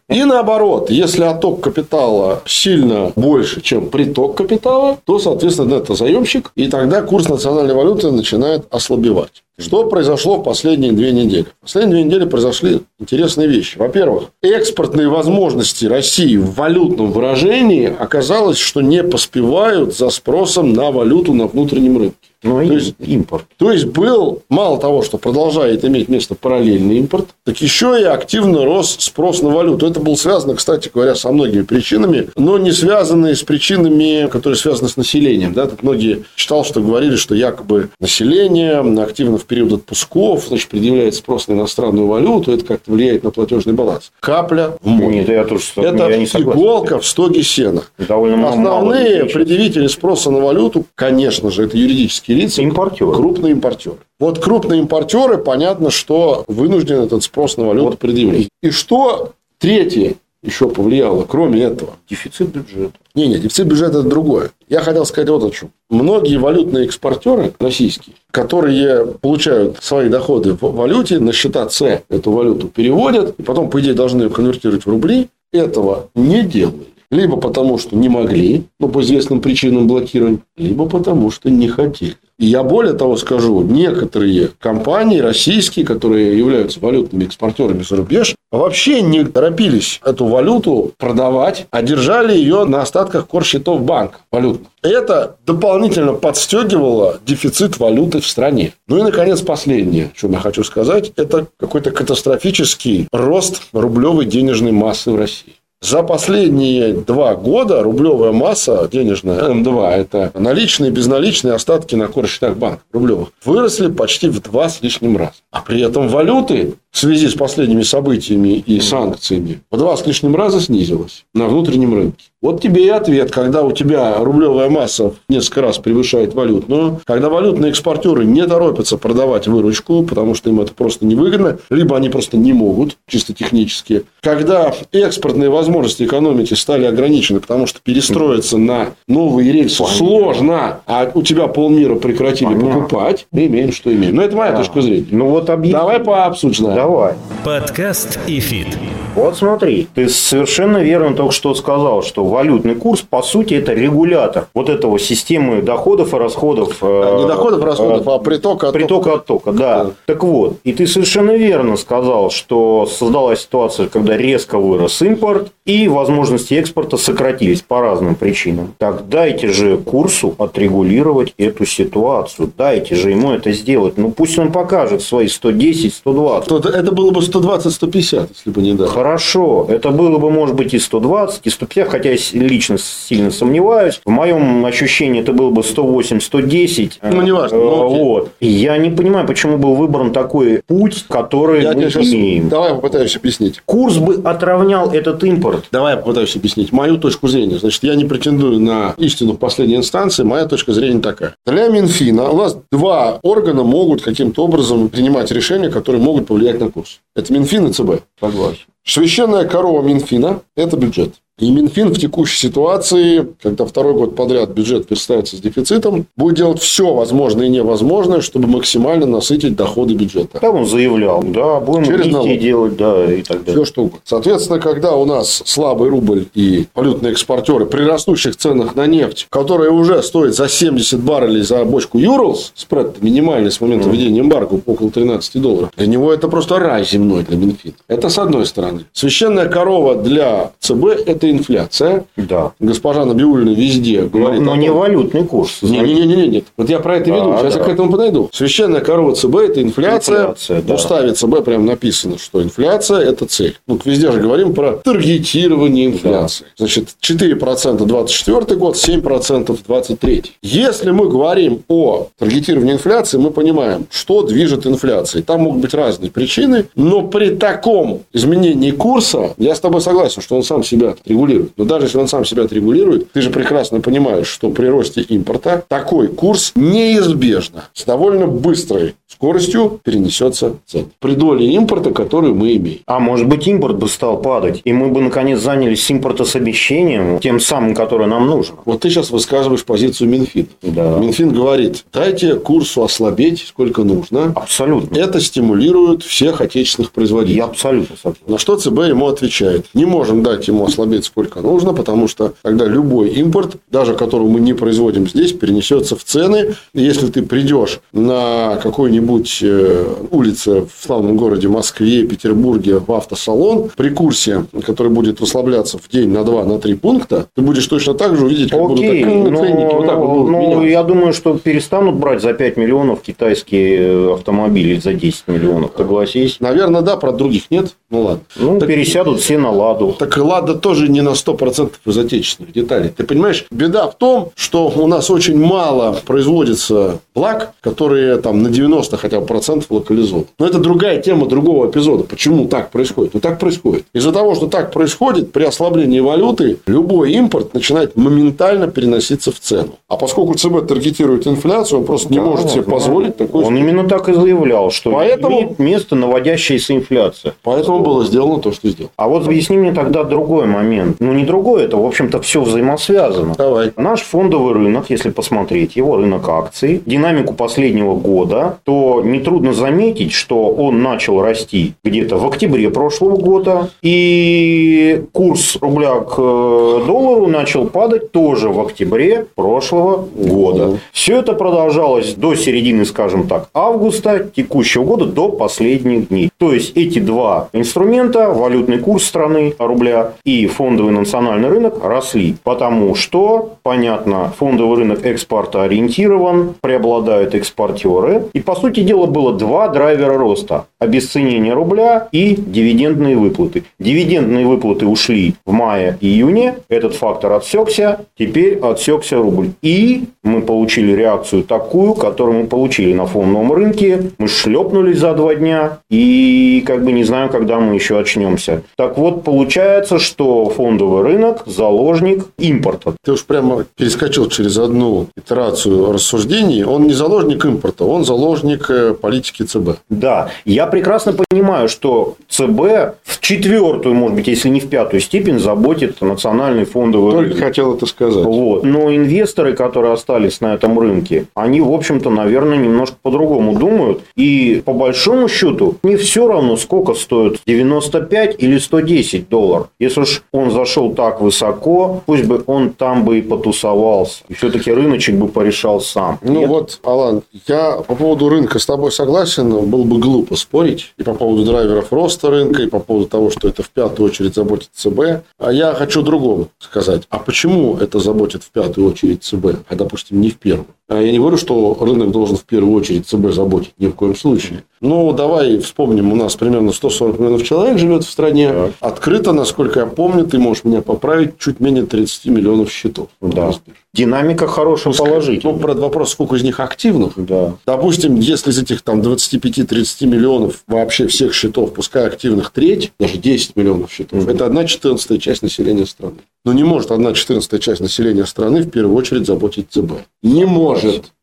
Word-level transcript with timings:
И 0.09 0.25
наоборот, 0.25 0.91
если 0.91 1.25
отток 1.25 1.61
капитала 1.61 2.43
сильно 2.47 3.13
больше, 3.17 3.61
чем 3.61 3.89
приток 3.89 4.37
капитала, 4.37 4.99
то, 5.05 5.19
соответственно, 5.19 5.75
это 5.75 5.95
заемщик, 5.95 6.53
и 6.57 6.69
тогда 6.69 7.03
курс 7.03 7.29
национальной 7.29 7.75
валюты 7.75 8.11
начинает 8.11 8.67
ослабевать. 8.71 9.43
Что 9.57 9.89
произошло 9.89 10.39
в 10.39 10.43
последние 10.43 10.91
две 10.91 11.13
недели? 11.13 11.47
В 11.61 11.63
последние 11.63 11.95
две 11.95 12.05
недели 12.05 12.29
произошли 12.29 12.81
интересные 12.99 13.47
вещи. 13.47 13.79
Во-первых, 13.79 14.31
экспортные 14.43 15.09
возможности 15.09 15.87
России 15.87 16.37
в 16.37 16.55
валютном 16.55 17.13
выражении 17.13 17.87
оказалось, 17.87 18.59
что 18.59 18.81
не 18.81 19.05
поспевают 19.05 19.97
за 19.97 20.11
спросом 20.11 20.73
на 20.73 20.91
валюту 20.91 21.35
на 21.35 21.47
внутреннем 21.47 21.99
рынке. 21.99 22.17
Ну, 22.45 22.57
То 22.67 22.73
есть- 22.75 22.95
импорт. 23.01 23.47
То 23.57 23.73
есть 23.73 23.87
был 23.87 24.43
мало 24.49 24.79
того, 24.79 25.03
что 25.03 25.19
продолжает 25.19 25.85
иметь 25.85 26.09
место 26.09 26.35
параллельный 26.35 26.99
импорт, 26.99 27.29
так 27.45 27.61
еще 27.61 27.99
и 28.01 28.05
активно 28.05 28.65
рос 28.65 28.97
спрос 29.01 29.43
на 29.43 29.49
валюту. 29.49 29.87
Это 29.87 29.99
было 29.99 30.15
связано, 30.15 30.55
кстати 30.55 30.91
говоря, 30.93 31.15
со 31.15 31.33
многими 31.33 31.63
причинами, 31.63 32.29
но 32.37 32.59
не 32.59 32.71
связанные 32.71 33.35
с 33.35 33.43
причинами, 33.43 34.29
которые 34.31 34.57
связаны 34.59 34.89
с 34.89 34.97
населением. 34.97 35.55
Да? 35.55 35.67
Тут 35.67 35.83
многие 35.83 36.25
читал, 36.37 36.65
что 36.65 36.81
говорили, 36.81 37.17
что 37.17 37.35
якобы 37.35 37.89
население 37.99 38.79
активно 39.03 39.39
в 39.39 39.45
период 39.45 39.73
отпусков 39.73 40.45
значит, 40.49 40.69
предъявляет 40.69 41.15
спрос 41.15 41.49
на 41.49 41.55
иностранную 41.55 42.07
валюту, 42.07 42.53
это 42.53 42.65
как-то 42.65 42.93
влияет 42.93 43.25
на 43.25 43.31
платежный 43.31 43.73
баланс. 43.73 44.13
Капля 44.21 44.77
в 44.83 44.89
море. 44.89 45.19
Нет, 45.21 45.29
я 45.29 45.45
тоже 45.45 45.65
Это 45.77 46.09
я 46.11 46.17
не 46.19 46.27
согласен. 46.27 46.61
иголка 46.61 46.99
в 46.99 47.07
стоге 47.07 47.43
сена. 47.43 47.83
Довольно 47.99 48.37
мало 48.37 48.51
Основные 48.55 49.05
встречается. 49.05 49.35
предъявители 49.39 49.87
спроса 49.87 50.31
на 50.31 50.41
валюту, 50.41 50.85
конечно 50.95 51.51
же, 51.51 51.65
это 51.65 51.77
юридические 51.77 52.34
лица, 52.35 52.63
Импортеры. 52.63 53.13
крупные 53.13 53.53
импортеры. 53.53 53.97
Вот 54.21 54.39
крупные 54.39 54.81
импортеры, 54.81 55.39
понятно, 55.39 55.91
что 55.91 56.45
вынуждены 56.49 57.05
этот 57.05 57.23
спрос 57.23 57.57
на 57.57 57.65
валюту 57.67 57.91
Вот. 57.91 57.99
предъявлять. 57.99 58.49
И 58.63 58.71
что 58.71 59.33
третье 59.59 60.17
еще 60.43 60.69
повлияло, 60.69 61.25
кроме 61.25 61.63
этого? 61.63 61.95
Дефицит 62.09 62.49
бюджета. 62.49 62.93
Не, 63.15 63.29
не, 63.29 63.39
дефицит 63.39 63.67
бюджета– 63.67 63.99
это 64.01 64.09
другое. 64.09 64.51
Я 64.69 64.81
хотел 64.81 65.07
сказать 65.07 65.31
вот 65.31 65.43
о 65.43 65.51
чем. 65.51 65.71
Многие 65.89 66.37
валютные 66.37 66.85
экспортеры 66.85 67.55
российские, 67.59 68.17
которые 68.31 69.07
получают 69.07 69.83
свои 69.83 70.09
доходы 70.11 70.53
в 70.53 70.61
валюте, 70.61 71.19
на 71.19 71.33
счета 71.33 71.69
С 71.71 72.03
эту 72.09 72.31
валюту 72.31 72.69
переводят, 72.69 73.35
и 73.39 73.43
потом, 73.43 73.71
по 73.71 73.81
идее, 73.81 73.95
должны 73.95 74.25
ее 74.25 74.31
конвертировать 74.31 74.85
в 74.85 74.89
рубли, 74.91 75.29
этого 75.53 76.11
не 76.15 76.43
делали. 76.43 76.89
Либо 77.11 77.37
потому, 77.37 77.79
что 77.79 77.97
не 77.97 78.09
могли, 78.09 78.65
ну, 78.81 78.89
по 78.89 79.01
известным 79.03 79.41
причинам 79.41 79.87
блокирования, 79.87 80.41
либо 80.57 80.89
потому, 80.89 81.31
что 81.31 81.49
не 81.49 81.69
хотели. 81.69 82.17
И 82.39 82.47
я 82.47 82.63
более 82.63 82.95
того 82.95 83.17
скажу, 83.17 83.63
некоторые 83.63 84.51
компании 84.59 85.21
российские, 85.21 85.87
которые 85.87 86.37
являются 86.37 86.81
валютными 86.81 87.25
экспортерами 87.25 87.83
за 87.83 87.97
рубеж, 87.97 88.35
вообще 88.51 89.03
не 89.03 89.25
торопились 89.25 90.01
эту 90.05 90.27
валюту 90.27 90.93
продавать, 90.99 91.67
а 91.71 91.83
держали 91.83 92.37
ее 92.37 92.65
на 92.65 92.83
остатках 92.83 93.29
корсчетов 93.29 93.83
банка 93.83 94.19
валютных. 94.33 94.69
Это 94.83 95.37
дополнительно 95.47 96.13
подстегивало 96.13 97.21
дефицит 97.25 97.79
валюты 97.79 98.21
в 98.21 98.27
стране. 98.27 98.75
Ну 98.89 98.99
и, 98.99 99.03
наконец, 99.03 99.41
последнее, 99.41 100.11
что 100.15 100.29
я 100.29 100.39
хочу 100.39 100.65
сказать, 100.65 101.13
это 101.17 101.47
какой-то 101.59 101.91
катастрофический 101.91 103.09
рост 103.13 103.63
рублевой 103.73 104.27
денежной 104.27 104.73
массы 104.73 105.11
в 105.11 105.17
России. 105.17 105.55
За 105.85 106.03
последние 106.03 106.95
два 106.95 107.35
года 107.35 107.83
рублевая 107.83 108.33
масса 108.33 108.89
денежная, 108.91 109.51
М2, 109.51 109.91
это 109.91 110.31
наличные 110.33 110.91
безналичные 110.91 111.53
остатки 111.53 111.95
на 111.95 112.09
корсчетах 112.09 112.57
банков 112.57 112.87
рублевых, 112.91 113.29
выросли 113.45 113.89
почти 113.89 114.29
в 114.29 114.41
два 114.41 114.71
с 114.71 114.81
лишним 114.81 115.19
раз. 115.19 115.43
А 115.51 115.61
при 115.61 115.83
этом 115.83 116.09
валюты 116.09 116.77
в 116.95 116.99
связи 116.99 117.29
с 117.29 117.35
последними 117.35 117.83
событиями 117.83 118.63
и 118.65 118.81
санкциями 118.81 119.61
в 119.71 119.77
два 119.77 119.97
с 119.97 120.07
лишним 120.07 120.37
раза 120.37 120.61
снизилась 120.61 121.25
на 121.35 121.49
внутреннем 121.49 121.93
рынке. 121.93 122.27
Вот 122.41 122.61
тебе 122.61 122.85
и 122.85 122.89
ответ, 122.91 123.31
когда 123.31 123.63
у 123.63 123.73
тебя 123.73 124.19
рублевая 124.19 124.69
масса 124.69 125.11
в 125.11 125.15
несколько 125.31 125.63
раз 125.63 125.79
превышает 125.79 126.35
валютную, 126.35 127.01
когда 127.07 127.31
валютные 127.31 127.71
экспортеры 127.71 128.27
не 128.27 128.47
торопятся 128.47 128.99
продавать 128.99 129.49
выручку, 129.49 130.03
потому 130.03 130.35
что 130.35 130.51
им 130.51 130.61
это 130.61 130.75
просто 130.75 131.07
невыгодно, 131.07 131.57
либо 131.71 131.97
они 131.97 132.11
просто 132.11 132.37
не 132.37 132.53
могут, 132.53 132.99
чисто 133.09 133.33
технически, 133.33 134.05
когда 134.21 134.75
экспортные 134.93 135.49
возможности 135.49 136.05
экономики 136.05 136.53
стали 136.53 136.85
ограничены, 136.85 137.41
потому 137.41 137.67
что 137.67 137.81
перестроиться 137.83 138.59
на 138.59 138.91
новые 139.09 139.51
рельсы 139.51 139.83
сложно, 139.83 140.81
а 140.87 141.11
у 141.15 141.23
тебя 141.23 141.49
полмира 141.49 141.95
прекратили 141.97 142.49
Понятно. 142.49 142.83
покупать, 142.83 143.27
мы 143.33 143.47
имеем, 143.47 143.73
что 143.73 143.93
имеем. 143.93 144.17
Но 144.17 144.23
это 144.23 144.37
моя 144.37 144.55
точка 144.55 144.83
зрения. 144.83 145.07
Ну 145.11 145.31
вот 145.31 145.49
объясни. 145.49 145.79
Давай 145.81 145.99
пообсуждаем. 145.99 146.84
Давай. 146.85 147.15
Подкаст 147.47 148.19
и 148.27 148.41
фит. 148.41 148.79
Вот 149.15 149.37
смотри, 149.37 149.87
ты 149.95 150.09
совершенно 150.09 150.79
верно 150.79 151.15
только 151.15 151.33
что 151.33 151.55
сказал, 151.55 152.03
что 152.03 152.25
валютный 152.25 152.75
курс, 152.75 153.03
по 153.03 153.23
сути, 153.23 153.55
это 153.55 153.73
регулятор 153.73 154.49
вот 154.55 154.69
этого 154.69 154.99
системы 154.99 155.63
доходов 155.63 156.15
и 156.15 156.17
расходов. 156.17 156.79
э, 156.83 157.19
Не 157.21 157.27
доходов, 157.29 157.63
расходов, 157.63 158.07
э, 158.07 158.11
а 158.11 158.19
притока. 158.19 158.69
оттока. 158.69 158.73
Притока 158.73 159.13
оттока, 159.15 159.53
да. 159.53 159.91
Так 160.07 160.25
вот, 160.25 160.57
и 160.65 160.73
ты 160.73 160.87
совершенно 160.87 161.31
верно 161.33 161.77
сказал, 161.77 162.31
что 162.31 162.87
создалась 162.87 163.43
ситуация, 163.43 163.87
когда 163.89 164.17
резко 164.17 164.59
вырос 164.59 165.01
импорт, 165.03 165.53
и 165.65 165.89
возможности 165.89 166.55
экспорта 166.55 166.97
сократились 166.97 167.63
по 167.63 167.81
разным 167.81 168.17
причинам. 168.17 168.75
Так 168.79 169.09
дайте 169.09 169.49
же 169.49 169.79
курсу 169.79 170.35
отрегулировать 170.39 171.35
эту 171.39 171.65
ситуацию. 171.67 172.51
Дайте 172.57 172.95
же 172.97 173.11
ему 173.11 173.31
это 173.31 173.53
сделать. 173.53 173.97
Ну, 173.97 174.11
пусть 174.11 174.39
он 174.39 174.53
покажет 174.53 175.03
свои 175.03 175.29
110, 175.29 175.95
120. 175.95 176.49
То 176.49 176.59
Это 176.59 176.93
было 176.93 177.11
бы 177.11 177.21
120-150, 177.21 178.29
если 178.35 178.51
бы 178.51 178.61
не 178.61 178.73
дали. 178.75 178.89
Хорошо, 179.05 179.67
это 179.69 179.91
было 179.91 180.17
бы, 180.17 180.31
может 180.31 180.57
быть, 180.57 180.73
и 180.73 180.79
120, 180.79 181.43
и 181.45 181.51
150, 181.51 181.91
хотя 181.91 182.11
я 182.11 182.17
лично 182.33 182.79
сильно 182.79 183.31
сомневаюсь. 183.31 184.01
В 184.03 184.09
моем 184.09 184.65
ощущении 184.65 185.21
это 185.21 185.35
было 185.35 185.51
бы 185.51 185.63
108, 185.63 186.21
110. 186.21 187.01
Ну, 187.03 187.21
неважно. 187.21 187.59
Ну, 187.59 187.89
вот. 187.89 188.33
Я 188.41 188.79
не 188.79 188.89
понимаю, 188.89 189.27
почему 189.27 189.59
был 189.59 189.75
выбран 189.75 190.11
такой 190.11 190.63
путь, 190.67 191.05
который 191.07 191.65
я 191.65 191.75
мы 191.75 191.91
сейчас... 191.91 192.07
имеем. 192.07 192.49
Давай 192.49 192.71
попытаюсь 192.71 193.15
объяснить. 193.15 193.61
Курс 193.67 193.99
бы 193.99 194.23
отравнял 194.25 194.91
этот 194.91 195.23
импорт. 195.23 195.67
Давай 195.71 195.97
я 195.97 196.01
попытаюсь 196.01 196.35
объяснить 196.35 196.73
мою 196.73 196.97
точку 196.97 197.29
зрения. 197.29 197.59
Значит, 197.59 197.83
я 197.83 197.97
не 197.97 198.07
претендую 198.07 198.59
на 198.59 198.95
истину 198.97 199.35
в 199.35 199.37
последней 199.37 199.77
инстанции. 199.77 200.23
Моя 200.23 200.47
точка 200.47 200.73
зрения 200.73 201.01
такая. 201.01 201.35
Для 201.45 201.69
Минфина 201.69 202.31
у 202.31 202.39
нас 202.39 202.57
два 202.73 203.19
органа 203.21 203.65
могут 203.65 204.01
каким-то 204.01 204.45
образом 204.45 204.89
принимать 204.89 205.31
решения, 205.31 205.69
которые 205.69 206.01
могут 206.01 206.27
повлиять 206.27 206.59
на 206.59 206.71
курс. 206.71 207.01
Это 207.15 207.31
Минфин 207.35 207.67
и 207.67 207.73
ЦБ. 207.75 208.01
Согласен. 208.19 208.65
Священная 208.87 209.49
корова 209.49 209.83
Минфина– 209.83 210.43
это 210.57 210.77
бюджет. 210.77 211.15
И 211.37 211.51
Минфин 211.51 211.93
в 211.93 211.99
текущей 211.99 212.47
ситуации, 212.47 213.27
когда 213.43 213.67
второй 213.67 213.95
год 213.95 214.15
подряд 214.15 214.51
бюджет 214.51 214.87
представится 214.87 215.37
с 215.37 215.41
дефицитом, 215.41 216.07
будет 216.17 216.37
делать 216.37 216.61
все 216.61 216.95
возможное 216.95 217.47
и 217.47 217.49
невозможное, 217.49 218.21
чтобы 218.21 218.47
максимально 218.47 219.07
насытить 219.07 219.57
доходы 219.57 219.95
бюджета. 219.95 220.39
Да, 220.41 220.51
он 220.51 220.65
заявлял, 220.65 221.25
да, 221.25 221.59
будем 221.59 221.87
Через 221.87 222.07
налог. 222.07 222.39
делать, 222.39 222.77
да, 222.77 223.13
и 223.13 223.23
так 223.23 223.45
далее. 223.45 223.55
Все 223.55 223.65
что 223.65 223.83
угодно. 223.83 224.01
Соответственно, 224.05 224.61
когда 224.61 224.95
у 224.95 225.05
нас 225.07 225.43
слабый 225.45 225.89
рубль 225.89 226.27
и 226.35 226.67
валютные 226.73 227.11
экспортеры 227.11 227.67
при 227.67 227.83
растущих 227.83 228.37
ценах 228.37 228.77
на 228.77 228.87
нефть, 228.87 229.27
которая 229.29 229.71
уже 229.71 230.05
стоит 230.05 230.37
за 230.37 230.49
70 230.49 231.01
баррелей 231.01 231.43
за 231.43 231.65
бочку 231.65 231.99
Юрлс, 231.99 232.53
спред 232.55 233.03
минимальный 233.03 233.51
с 233.51 233.61
момента 233.61 233.89
введения 233.89 234.21
эмбарго 234.21 234.61
около 234.67 234.89
13 234.93 235.43
долларов, 235.43 235.71
для 235.77 235.89
него 235.89 236.13
это 236.13 236.29
просто 236.29 236.61
рай 236.61 236.85
земной 236.85 237.25
для 237.25 237.37
Минфина. 237.37 237.75
Это 237.89 238.09
с 238.09 238.19
одной 238.19 238.47
стороны. 238.47 238.85
Священная 238.93 239.49
корова 239.49 239.97
для 239.97 240.53
ЦБ– 240.61 240.85
это 241.07 241.24
инфляция. 241.31 242.05
Да. 242.17 242.53
Госпожа 242.61 243.05
Набиулина 243.05 243.55
везде 243.55 244.03
Но, 244.03 244.09
говорит 244.09 244.41
но 244.43 244.53
о 244.53 244.57
не 244.57 244.71
валютный 244.71 245.25
курс. 245.25 245.63
не-не-не, 245.63 246.27
нет. 246.27 246.45
Вот 246.57 246.69
я 246.69 246.81
про 246.81 246.97
это 246.97 247.11
Да, 247.11 247.17
веду. 247.17 247.37
Сейчас 247.39 247.55
да. 247.55 247.61
я 247.61 247.65
к 247.67 247.69
этому 247.69 247.91
подойду. 247.91 248.31
Священная 248.33 248.81
корова 248.81 249.15
ЦБ– 249.15 249.35
это 249.49 249.63
инфляция. 249.63 250.21
Инфляция, 250.23 250.61
В 250.61 250.67
да. 250.67 250.75
уставе 250.75 251.13
ЦБ 251.13 251.45
прям 251.45 251.67
написано, 251.67 252.19
что 252.19 252.43
инфляция– 252.43 252.99
это 253.01 253.27
цель. 253.27 253.57
Ну, 253.67 253.79
везде 253.85 254.11
же 254.13 254.21
говорим 254.21 254.55
про 254.55 254.73
таргетирование 254.85 255.87
инфляции. 255.87 256.47
Значит, 256.57 256.89
4% 257.03 257.85
24 257.85 258.57
год, 258.59 258.77
7% 258.77 259.59
23. 259.67 260.23
Если 260.43 260.91
мы 260.91 261.09
говорим 261.09 261.63
о 261.69 262.09
таргетировании 262.19 262.75
инфляции, 262.75 263.19
мы 263.19 263.31
понимаем, 263.31 263.87
что 263.91 264.23
движет 264.23 264.67
инфляцией. 264.67 265.23
Там 265.25 265.43
могут 265.43 265.61
быть 265.63 265.75
разные 265.75 266.11
причины, 266.11 266.67
но 266.75 267.03
при 267.03 267.31
таком 267.31 268.03
изменении 268.13 268.71
курса, 268.71 269.35
я 269.39 269.55
с 269.55 269.61
тобой 269.61 269.81
согласен, 269.81 270.23
что 270.23 270.37
он 270.37 270.43
сам 270.43 270.63
себя 270.65 270.95
регулирует. 271.15 271.53
Но 271.57 271.65
даже 271.65 271.87
если 271.87 271.99
он 271.99 272.09
сам 272.09 272.25
себя 272.25 272.45
отрегулирует, 272.45 273.13
ты 273.13 273.21
же 273.21 273.31
прекрасно 273.31 273.81
понимаешь, 273.81 274.27
что 274.27 274.51
при 274.51 274.67
росте 274.67 275.01
импорта 275.03 275.65
такой 275.69 276.09
курс 276.09 276.53
неизбежно 276.55 277.69
с 277.73 277.85
довольно 277.85 278.27
быстрой 278.27 278.95
скоростью 279.15 279.81
перенесется 279.83 280.51
в 280.51 280.71
цену. 280.71 280.91
При 281.01 281.15
доле 281.15 281.47
импорта, 281.55 281.91
которую 281.91 282.35
мы 282.35 282.57
имеем. 282.57 282.81
А 282.87 282.99
может 282.99 283.27
быть, 283.27 283.47
импорт 283.47 283.77
бы 283.77 283.89
стал 283.89 284.21
падать, 284.21 284.61
и 284.65 284.73
мы 284.73 284.89
бы 284.89 285.01
наконец 285.01 285.41
занялись 285.41 285.91
импортособещением, 285.91 287.21
тем 287.21 287.41
самым, 287.41 287.75
который 287.75 288.07
нам 288.07 288.27
нужен. 288.27 288.57
Вот 288.65 288.81
ты 288.81 288.91
сейчас 288.91 289.11
высказываешь 289.11 289.65
позицию 289.65 290.09
Минфина. 290.09 290.47
Да. 290.63 290.99
Минфин 290.99 291.33
говорит, 291.33 291.85
дайте 291.93 292.35
курсу 292.35 292.83
ослабеть 292.83 293.45
сколько 293.47 293.85
нужно. 293.85 294.33
Абсолютно. 294.35 294.97
Это 294.97 295.21
стимулирует 295.21 296.03
всех 296.03 296.41
отечественных 296.41 296.91
производителей. 296.91 297.39
Я 297.39 297.45
абсолютно 297.45 297.97
согласен. 297.97 298.23
На 298.27 298.39
что 298.39 298.57
ЦБ 298.57 298.79
ему 298.89 299.07
отвечает? 299.07 299.67
Не 299.75 299.85
можем 299.85 300.23
дать 300.23 300.49
ему 300.49 300.65
ослабеть 300.65 301.05
сколько 301.05 301.41
нужно, 301.41 301.73
потому 301.73 302.09
что 302.09 302.35
тогда 302.43 302.67
любой 302.67 303.11
импорт, 303.11 303.57
даже 303.71 303.95
которого 303.95 304.29
мы 304.29 304.41
не 304.41 304.55
производим 304.55 305.09
здесь, 305.09 305.33
перенесется 305.33 305.97
в 305.97 306.05
цены. 306.05 306.55
И 306.75 306.83
Если 306.83 307.07
ты 307.09 307.23
придешь 307.23 307.81
на 307.93 308.57
какой-нибудь 308.63 309.04
э, 309.43 309.85
улице 310.11 310.63
в 310.63 310.85
славном 310.85 311.17
городе 311.17 311.49
Москве, 311.49 312.05
Петербурге 312.07 312.79
в 312.79 312.93
автосалон, 312.93 313.71
при 313.77 313.91
курсе, 313.91 314.45
который 314.65 314.91
будет 314.93 315.21
ослабляться 315.21 315.79
в 315.79 315.89
день 315.89 316.11
на 316.11 316.25
2 316.25 316.45
на 316.45 316.59
3 316.59 316.75
пункта, 316.75 317.27
ты 317.35 317.43
будешь 317.43 317.67
точно 317.67 317.95
так 317.95 318.17
же 318.17 318.25
увидеть, 318.25 318.51
как 318.51 318.61
будут 318.61 318.79
Окей, 318.85 319.05
так- 319.05 319.13
ну, 319.13 319.37
ценники 319.37 319.75
вот 319.75 319.87
так 319.87 319.99
вот 319.99 320.09
будут 320.09 320.31
ну, 320.31 320.65
я 320.67 320.83
думаю, 320.83 321.13
что 321.13 321.39
перестанут 321.39 321.97
брать 321.97 322.23
за 322.23 322.33
5 322.33 322.57
миллионов 322.57 323.01
китайские 323.03 323.79
э, 323.79 324.13
автомобили 324.15 324.79
за 324.79 324.95
10 324.95 325.29
миллионов, 325.29 325.73
согласись. 325.77 326.39
Наверное, 326.41 326.83
да, 326.83 326.97
про 326.97 327.13
других 327.13 327.51
нет. 327.51 327.75
Ну 327.91 328.03
ладно. 328.03 328.21
Ну, 328.37 328.59
Так- 328.59 328.69
пересядут 328.69 329.21
все 329.21 329.39
на 329.39 329.51
ладу. 329.51 329.95
Так 329.99 330.17
Лада 330.17 330.55
тоже 330.55 330.89
не 330.89 331.01
на 331.01 331.15
100% 331.15 331.71
из 331.87 331.99
отечественных 331.99 332.53
деталей. 332.53 332.89
Ты 332.89 333.05
понимаешь, 333.05 333.47
беда 333.51 333.87
в 333.89 333.97
том, 333.97 334.31
что 334.35 334.69
у 334.75 334.87
нас 334.87 335.11
очень 335.11 335.37
мало 335.39 335.97
производится 336.07 337.01
благ, 337.15 337.53
которые 337.61 338.17
там 338.19 338.43
на 338.43 338.51
90 338.51 338.97
хотя 338.97 339.21
бы 339.21 339.27
процентов 339.27 339.71
локализованы. 339.71 340.27
Но 340.39 340.47
это 340.47 340.59
другая 340.59 341.01
тема 341.01 341.27
другого 341.27 341.71
эпизода. 341.71 342.05
Почему 342.05 342.47
так 342.47 342.71
происходит? 342.71 343.15
Ну, 343.15 343.21
так 343.21 343.39
происходит. 343.39 343.85
Из-за 343.93 344.13
того, 344.13 344.35
что 344.35 344.47
так 344.49 344.73
происходит, 344.73 345.33
при 345.33 345.45
ослаблении 345.45 346.01
валюты 346.01 346.59
любой 346.67 347.13
импорт 347.13 347.55
начинает 347.55 347.97
моментально 347.97 348.69
переноситься 348.69 349.31
в 349.33 349.39
цену. 349.41 349.75
А 349.89 349.97
поскольку 349.97 350.35
ЦБ 350.35 350.67
таргетирует 350.67 351.27
инфляцию, 351.27 351.81
он 351.81 351.87
просто 351.87 352.11
не 352.13 352.19
Да, 352.19 352.25
может 352.25 352.51
себе 352.51 352.63
да. 352.63 352.71
позволить 352.73 353.17
такой... 353.17 353.45
Он 353.45 353.57
именно 353.57 353.89
так 353.89 354.09
и 354.09 354.13
заявлял, 354.13 354.71
что 354.71 354.91
Поэтому- 354.91 355.41
имеет 355.41 355.59
место 355.59 355.95
наводящаяся 355.97 356.75
инфляция. 356.75 357.35
Поэтому 357.43 357.81
было 357.81 358.05
сделано 358.05 358.41
то, 358.41 358.53
что 358.53 358.69
сделано. 358.69 358.91
А 358.97 359.09
вот 359.09 359.27
объясни 359.27 359.57
мне 359.57 359.73
тогда 359.73 360.05
другой 360.05 360.47
момент. 360.47 360.97
Ну, 361.01 361.13
не 361.13 361.25
другой, 361.25 361.63
это, 361.65 361.77
в 361.77 361.87
общем-то, 361.87 362.21
все 362.23 362.41
взаимосвязано. 362.43 363.35
Давай. 363.37 363.73
Наш 363.77 364.01
фондовый 364.03 364.55
рынок, 364.55 364.87
если 364.89 365.11
посмотреть 365.11 365.77
его 365.77 365.97
рынок 365.97 366.29
акций, 366.29 366.83
динамику 367.05 367.35
последнего 367.35 367.95
года, 367.95 368.59
то 368.65 369.03
нетрудно 369.05 369.53
заметить, 369.53 370.13
что 370.13 370.49
он 370.49 370.83
начал 370.83 371.21
расти 371.21 371.75
где-то 371.85 372.17
в 372.17 372.27
октябре 372.27 372.71
прошлого 372.71 373.17
года, 373.17 373.71
и 373.83 375.03
курс 375.13 375.59
рубля 375.61 376.01
к 376.01 376.15
э, 376.17 376.83
доллару 376.87 377.27
начал 377.27 377.67
падать 377.67 378.11
тоже 378.11 378.49
в 378.49 378.61
октябре 378.61 379.27
прошлого 379.35 380.07
года. 380.15 380.79
Все 380.93 381.19
это 381.19 381.35
продолжалось 381.35 382.15
до 382.15 382.35
середины, 382.35 382.87
скажем 382.87 383.27
так, 383.29 383.49
августа 383.53 384.27
текущего 384.35 384.85
года, 384.85 385.05
до 385.05 385.29
последних 385.29 386.09
дней. 386.09 386.31
То 386.45 386.53
есть, 386.53 386.77
эти 386.77 386.99
два 386.99 387.49
инструмента, 387.55 388.29
валютный 388.29 388.77
курс 388.77 389.05
страны 389.05 389.55
рубля 389.59 390.13
и 390.27 390.47
фондовый 390.47 390.93
национальный 390.93 391.49
рынок 391.49 391.83
росли. 391.83 392.37
Потому 392.45 392.95
что, 392.95 393.55
понятно, 393.63 394.31
фондовый 394.39 394.81
рынок 394.81 395.07
экспорта 395.07 395.63
ориентирован, 395.63 396.55
преобладают 396.61 397.35
экспортеры. 397.35 398.27
И, 398.35 398.41
по 398.41 398.57
сути 398.57 398.81
дела, 398.81 399.07
было 399.07 399.33
два 399.33 399.69
драйвера 399.69 400.19
роста. 400.19 400.67
Обесценение 400.79 401.55
рубля 401.55 402.09
и 402.13 402.35
дивидендные 402.37 403.17
выплаты. 403.17 403.65
Дивидендные 403.79 404.47
выплаты 404.47 404.87
ушли 404.87 405.37
в 405.47 405.53
мае-июне. 405.53 406.57
Этот 406.69 406.95
фактор 406.95 407.33
отсекся. 407.33 408.05
Теперь 408.19 408.59
отсекся 408.59 409.17
рубль. 409.17 409.53
И 409.63 410.09
мы 410.25 410.43
получили 410.43 410.93
реакцию 410.93 411.45
такую, 411.45 411.95
которую 411.95 412.41
мы 412.41 412.47
получили 412.47 412.93
на 412.93 413.07
фондовом 413.07 413.53
рынке. 413.53 414.11
Мы 414.19 414.27
шлепнулись 414.27 414.99
за 414.99 415.15
два 415.15 415.35
дня. 415.35 415.79
И 415.91 416.65
как 416.67 416.85
бы 416.85 416.93
не 416.93 417.05
знаю, 417.05 417.29
когда 417.29 417.61
мы 417.61 417.75
еще 417.75 417.99
очнемся. 417.99 418.63
Так 418.77 418.99
вот, 418.99 419.23
получается, 419.23 419.99
что 419.99 420.47
фондовый 420.47 421.03
рынок– 421.03 421.43
заложник 421.47 422.27
импорта. 422.39 422.95
Ты 423.05 423.13
уж 423.13 423.25
прямо 423.25 423.65
перескочил 423.77 424.29
через 424.29 424.57
одну 424.59 425.09
итерацию 425.17 425.93
рассуждений. 425.93 426.65
Он 426.65 426.87
не 426.87 426.95
заложник 426.95 427.45
импорта, 427.45 427.85
он 427.85 428.05
заложник 428.05 428.71
э, 428.71 428.95
политики 428.95 429.43
ЦБ. 429.43 429.79
Да, 429.91 430.31
я 430.45 430.67
прекрасно 430.67 431.13
понимаю, 431.13 431.69
что 431.69 432.17
ЦБ 432.29 432.97
в 433.05 433.21
четвертую, 433.21 433.95
может 433.95 434.17
быть, 434.17 434.29
если 434.29 434.49
не 434.49 434.61
в 434.61 434.69
пятую 434.69 435.01
степень, 435.01 435.39
заботит 435.39 436.01
национальный 436.01 436.65
фондовый 436.65 437.13
Только 437.13 437.29
рынок. 437.31 437.45
хотел 437.45 437.75
это 437.75 437.87
сказать. 437.87 438.25
Вот. 438.25 438.65
Но 438.65 438.95
инвесторы, 438.95 439.53
которые 439.53 439.93
остались 439.93 440.14
на 440.41 440.55
этом 440.55 440.79
рынке, 440.79 441.27
они, 441.35 441.61
в 441.61 441.73
общем-то, 441.73 442.11
наверное, 442.11 442.59
немножко 442.59 442.97
по-другому 443.03 443.59
думают. 443.59 444.03
И 444.17 444.63
по 444.65 444.73
большому 444.73 445.29
счету, 445.29 445.77
не 445.83 445.97
все 445.97 446.27
равно, 446.29 446.57
сколько 446.57 446.95
стоит 446.95 447.41
95 447.47 448.37
или 448.39 448.59
110 448.59 449.29
долларов. 449.29 449.69
Если 449.79 450.01
уж 450.01 450.23
он 450.33 450.51
зашел 450.51 450.95
так 450.95 451.21
высоко, 451.21 452.03
пусть 452.07 452.25
бы 452.25 452.43
он 452.47 452.71
там 452.71 453.05
бы 453.05 453.19
и 453.19 453.23
потусовался. 453.23 454.25
И 454.29 454.35
все-таки 454.35 454.73
рыночек 454.73 455.17
бы 455.17 455.29
порешал 455.29 455.81
сам. 455.81 456.19
Ну 456.23 456.41
Нет? 456.41 456.49
вот, 456.49 456.81
Алан, 456.85 457.23
я 457.47 457.73
по 457.73 457.95
поводу 457.95 458.29
рынка 458.29 458.59
с 458.59 458.67
тобой 458.67 458.93
согласен, 458.93 459.51
было 459.51 459.85
бы 459.85 459.99
глупо 459.99 460.37
спорить. 460.37 460.95
И 460.97 461.03
по 461.03 461.15
поводу 461.15 461.45
драйверов 461.45 461.93
роста 461.93 462.31
рынка, 462.31 462.63
и 462.63 462.67
по 462.69 462.79
поводу 462.79 463.07
того, 463.07 463.31
что 463.31 463.49
это 463.49 463.63
в 463.63 463.71
пятую 463.71 464.09
очередь 464.11 464.35
заботит 464.35 464.71
ЦБ. 464.75 465.25
А 465.39 465.53
я 465.53 465.75
хочу 465.75 466.03
другому 466.03 466.49
сказать. 466.59 467.03
А 467.11 467.19
почему 467.19 467.77
это 467.77 467.99
заботит 467.99 468.43
в 468.43 468.51
пятую 468.51 468.89
очередь 468.89 469.23
ЦБ, 469.23 469.65
а, 469.69 469.75
допустим, 469.75 470.04
не 470.11 470.31
в 470.31 470.39
первую? 470.39 470.75
А 470.87 471.01
я 471.01 471.13
не 471.13 471.19
говорю, 471.19 471.39
что 471.39 471.77
рынок 471.81 472.11
должен 472.11 472.37
в 472.37 472.45
первую 472.45 472.75
очередь 472.75 473.07
ЦБ 473.07 473.33
заботить, 473.33 473.73
ни 473.79 473.87
в 473.87 473.95
коем 473.95 474.15
случае. 474.15 474.65
Ну, 474.83 475.13
давай 475.15 475.59
вспомним, 475.59 476.13
у 476.13 476.17
нас 476.17 476.37
примерно 476.37 476.73
140 476.73 477.19
миллионов 477.19 477.43
человек 477.43 477.79
живет 477.79 478.05
в 478.05 478.11
стране. 478.11 478.53
Так. 478.53 478.73
Открыто, 478.81 479.33
насколько 479.33 479.81
я 479.81 479.87
помню, 479.87 480.27
ты 480.27 480.37
можешь 480.37 480.65
меня 480.65 480.83
поправить, 480.83 481.39
чуть 481.39 481.59
менее 481.59 481.87
30 481.87 482.27
миллионов 482.27 482.71
счетов. 482.71 483.09
Да. 483.23 483.53
Динамика 483.95 484.47
хорошая, 484.47 484.93
положительная. 484.93 485.55
Ну, 485.55 485.61
про 485.61 485.73
вопрос, 485.73 486.11
сколько 486.11 486.37
из 486.37 486.43
них 486.43 486.61
активных. 486.61 487.13
Да. 487.17 487.55
Допустим, 487.65 488.17
если 488.17 488.51
из 488.51 488.59
этих 488.59 488.83
там 488.83 489.01
25-30 489.01 490.07
миллионов 490.07 490.65
вообще 490.67 491.07
всех 491.07 491.33
счетов, 491.33 491.73
пускай 491.73 492.07
активных 492.07 492.51
треть, 492.51 492.93
даже 492.99 493.17
10 493.17 493.57
миллионов 493.57 493.91
счетов, 493.91 494.23
угу. 494.23 494.31
это 494.31 494.45
одна 494.45 494.65
четырнадцатая 494.65 495.19
часть 495.19 495.43
населения 495.43 495.87
страны. 495.87 496.17
Но 496.45 496.53
не 496.53 496.65
может 496.65 496.91
одна 496.91 497.15
четырнадцатая 497.15 497.61
часть 497.61 497.81
населения 497.81 498.27
страны 498.27 498.63
в 498.63 498.71
первую 498.71 498.97
очередь 498.97 499.27
заботить 499.27 499.69
ЦБ. 499.71 499.93
Не 500.23 500.45
может. 500.45 500.74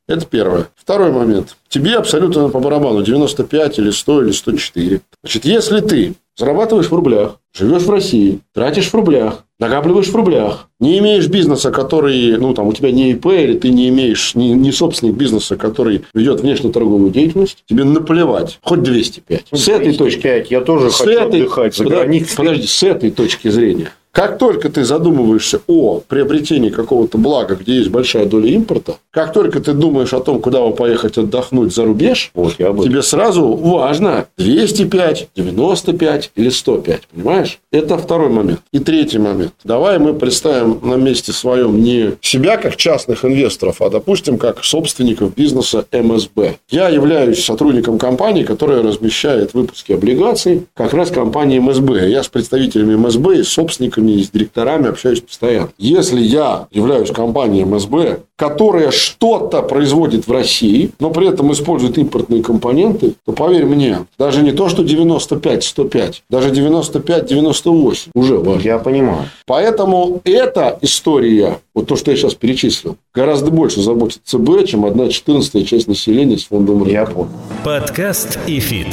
Это 0.07 0.25
первое. 0.25 0.67
Второй 0.75 1.11
момент. 1.11 1.55
Тебе 1.69 1.95
абсолютно 1.95 2.49
по 2.49 2.59
барабану 2.59 3.01
95 3.01 3.79
или 3.79 3.91
100 3.91 4.23
или 4.23 4.31
104. 4.31 5.01
Значит, 5.23 5.45
если 5.45 5.79
ты 5.79 6.15
зарабатываешь 6.35 6.87
в 6.87 6.93
рублях, 6.93 7.37
живешь 7.53 7.83
в 7.83 7.89
России, 7.89 8.39
тратишь 8.53 8.89
в 8.89 8.93
рублях, 8.93 9.45
накапливаешь 9.59 10.09
в 10.09 10.15
рублях, 10.15 10.67
не 10.79 10.97
имеешь 10.99 11.27
бизнеса, 11.27 11.71
который, 11.71 12.37
ну, 12.37 12.53
там, 12.53 12.67
у 12.67 12.73
тебя 12.73 12.91
не 12.91 13.11
ИП, 13.11 13.27
или 13.27 13.57
ты 13.57 13.69
не 13.69 13.89
имеешь, 13.89 14.35
не, 14.35 14.53
не 14.53 14.71
собственник 14.71 15.15
бизнеса, 15.15 15.55
который 15.55 16.03
ведет 16.13 16.41
внешнеторговую 16.41 17.11
деятельность, 17.11 17.63
тебе 17.69 17.83
наплевать, 17.83 18.59
хоть 18.63 18.83
205. 18.83 19.45
С 19.51 19.67
этой 19.67 19.95
точки. 19.95 20.45
Я 20.49 20.61
тоже 20.61 20.91
с 20.91 20.95
хочу 20.95 21.11
этой, 21.11 21.41
отдыхать 21.41 21.75
за 21.75 21.85
границей. 21.85 22.35
Подожди, 22.35 22.67
с 22.67 22.83
этой 22.83 23.11
точки 23.11 23.49
зрения 23.49 23.91
как 24.11 24.37
только 24.37 24.69
ты 24.69 24.83
задумываешься 24.83 25.61
о 25.67 26.01
приобретении 26.07 26.69
какого-то 26.69 27.17
блага, 27.17 27.55
где 27.55 27.77
есть 27.77 27.89
большая 27.89 28.25
доля 28.25 28.49
импорта, 28.49 28.97
как 29.11 29.33
только 29.33 29.59
ты 29.59 29.73
думаешь 29.73 30.13
о 30.13 30.19
том, 30.19 30.41
куда 30.41 30.61
бы 30.61 30.73
поехать 30.73 31.17
отдохнуть 31.17 31.73
за 31.73 31.85
рубеж, 31.85 32.31
вот, 32.33 32.55
я 32.59 32.73
тебе 32.73 33.01
сразу 33.01 33.53
важно 33.53 34.27
205, 34.37 35.29
95 35.35 36.31
или 36.35 36.49
105, 36.49 37.07
понимаешь? 37.13 37.59
Это 37.71 37.97
второй 37.97 38.29
момент. 38.29 38.61
И 38.71 38.79
третий 38.79 39.19
момент. 39.19 39.53
Давай 39.63 39.97
мы 39.99 40.13
представим 40.13 40.79
на 40.81 40.95
месте 40.95 41.31
своем 41.31 41.81
не 41.81 42.13
себя 42.21 42.57
как 42.57 42.75
частных 42.75 43.23
инвесторов, 43.23 43.81
а, 43.81 43.89
допустим, 43.89 44.37
как 44.37 44.63
собственников 44.63 45.35
бизнеса 45.35 45.85
МСБ. 45.91 46.55
Я 46.69 46.89
являюсь 46.89 47.43
сотрудником 47.43 47.97
компании, 47.97 48.43
которая 48.43 48.83
размещает 48.83 49.53
выпуски 49.53 49.93
облигаций 49.93 50.67
как 50.73 50.93
раз 50.93 51.11
компании 51.11 51.59
МСБ. 51.59 52.09
Я 52.09 52.23
с 52.23 52.27
представителями 52.27 52.95
МСБ 52.95 53.39
и 53.39 53.43
собственниками 53.43 54.00
директорами 54.33 54.87
общаюсь 54.89 55.21
постоянно. 55.21 55.69
Если 55.77 56.19
я 56.21 56.67
являюсь 56.71 57.11
компанией 57.11 57.65
МСБ, 57.65 58.23
которая 58.41 58.89
что-то 58.89 59.61
производит 59.61 60.25
в 60.25 60.31
России, 60.31 60.89
но 60.99 61.11
при 61.11 61.29
этом 61.29 61.51
использует 61.51 61.99
импортные 61.99 62.41
компоненты, 62.41 63.13
то 63.23 63.33
поверь 63.33 63.65
мне, 63.65 64.07
даже 64.17 64.41
не 64.41 64.51
то, 64.51 64.67
что 64.67 64.81
95-105, 64.81 66.21
даже 66.27 66.49
95-98 66.49 68.09
уже 68.15 68.37
важно. 68.37 68.61
Я 68.67 68.79
понимаю. 68.79 69.25
Поэтому 69.45 70.21
эта 70.23 70.75
история, 70.81 71.59
вот 71.75 71.85
то, 71.85 71.95
что 71.95 72.09
я 72.09 72.17
сейчас 72.17 72.33
перечислил, 72.33 72.97
гораздо 73.13 73.51
больше 73.51 73.79
заботит 73.79 74.21
ЦБ, 74.25 74.65
чем 74.65 74.85
одна 74.85 75.09
четырнадцатая 75.09 75.63
часть 75.63 75.87
населения 75.87 76.39
с 76.39 76.45
фондом 76.45 76.79
рынка. 76.79 76.91
Я 76.91 77.05
понял. 77.05 77.29
Подкаст 77.63 78.39
и 78.47 78.59
фит. 78.59 78.87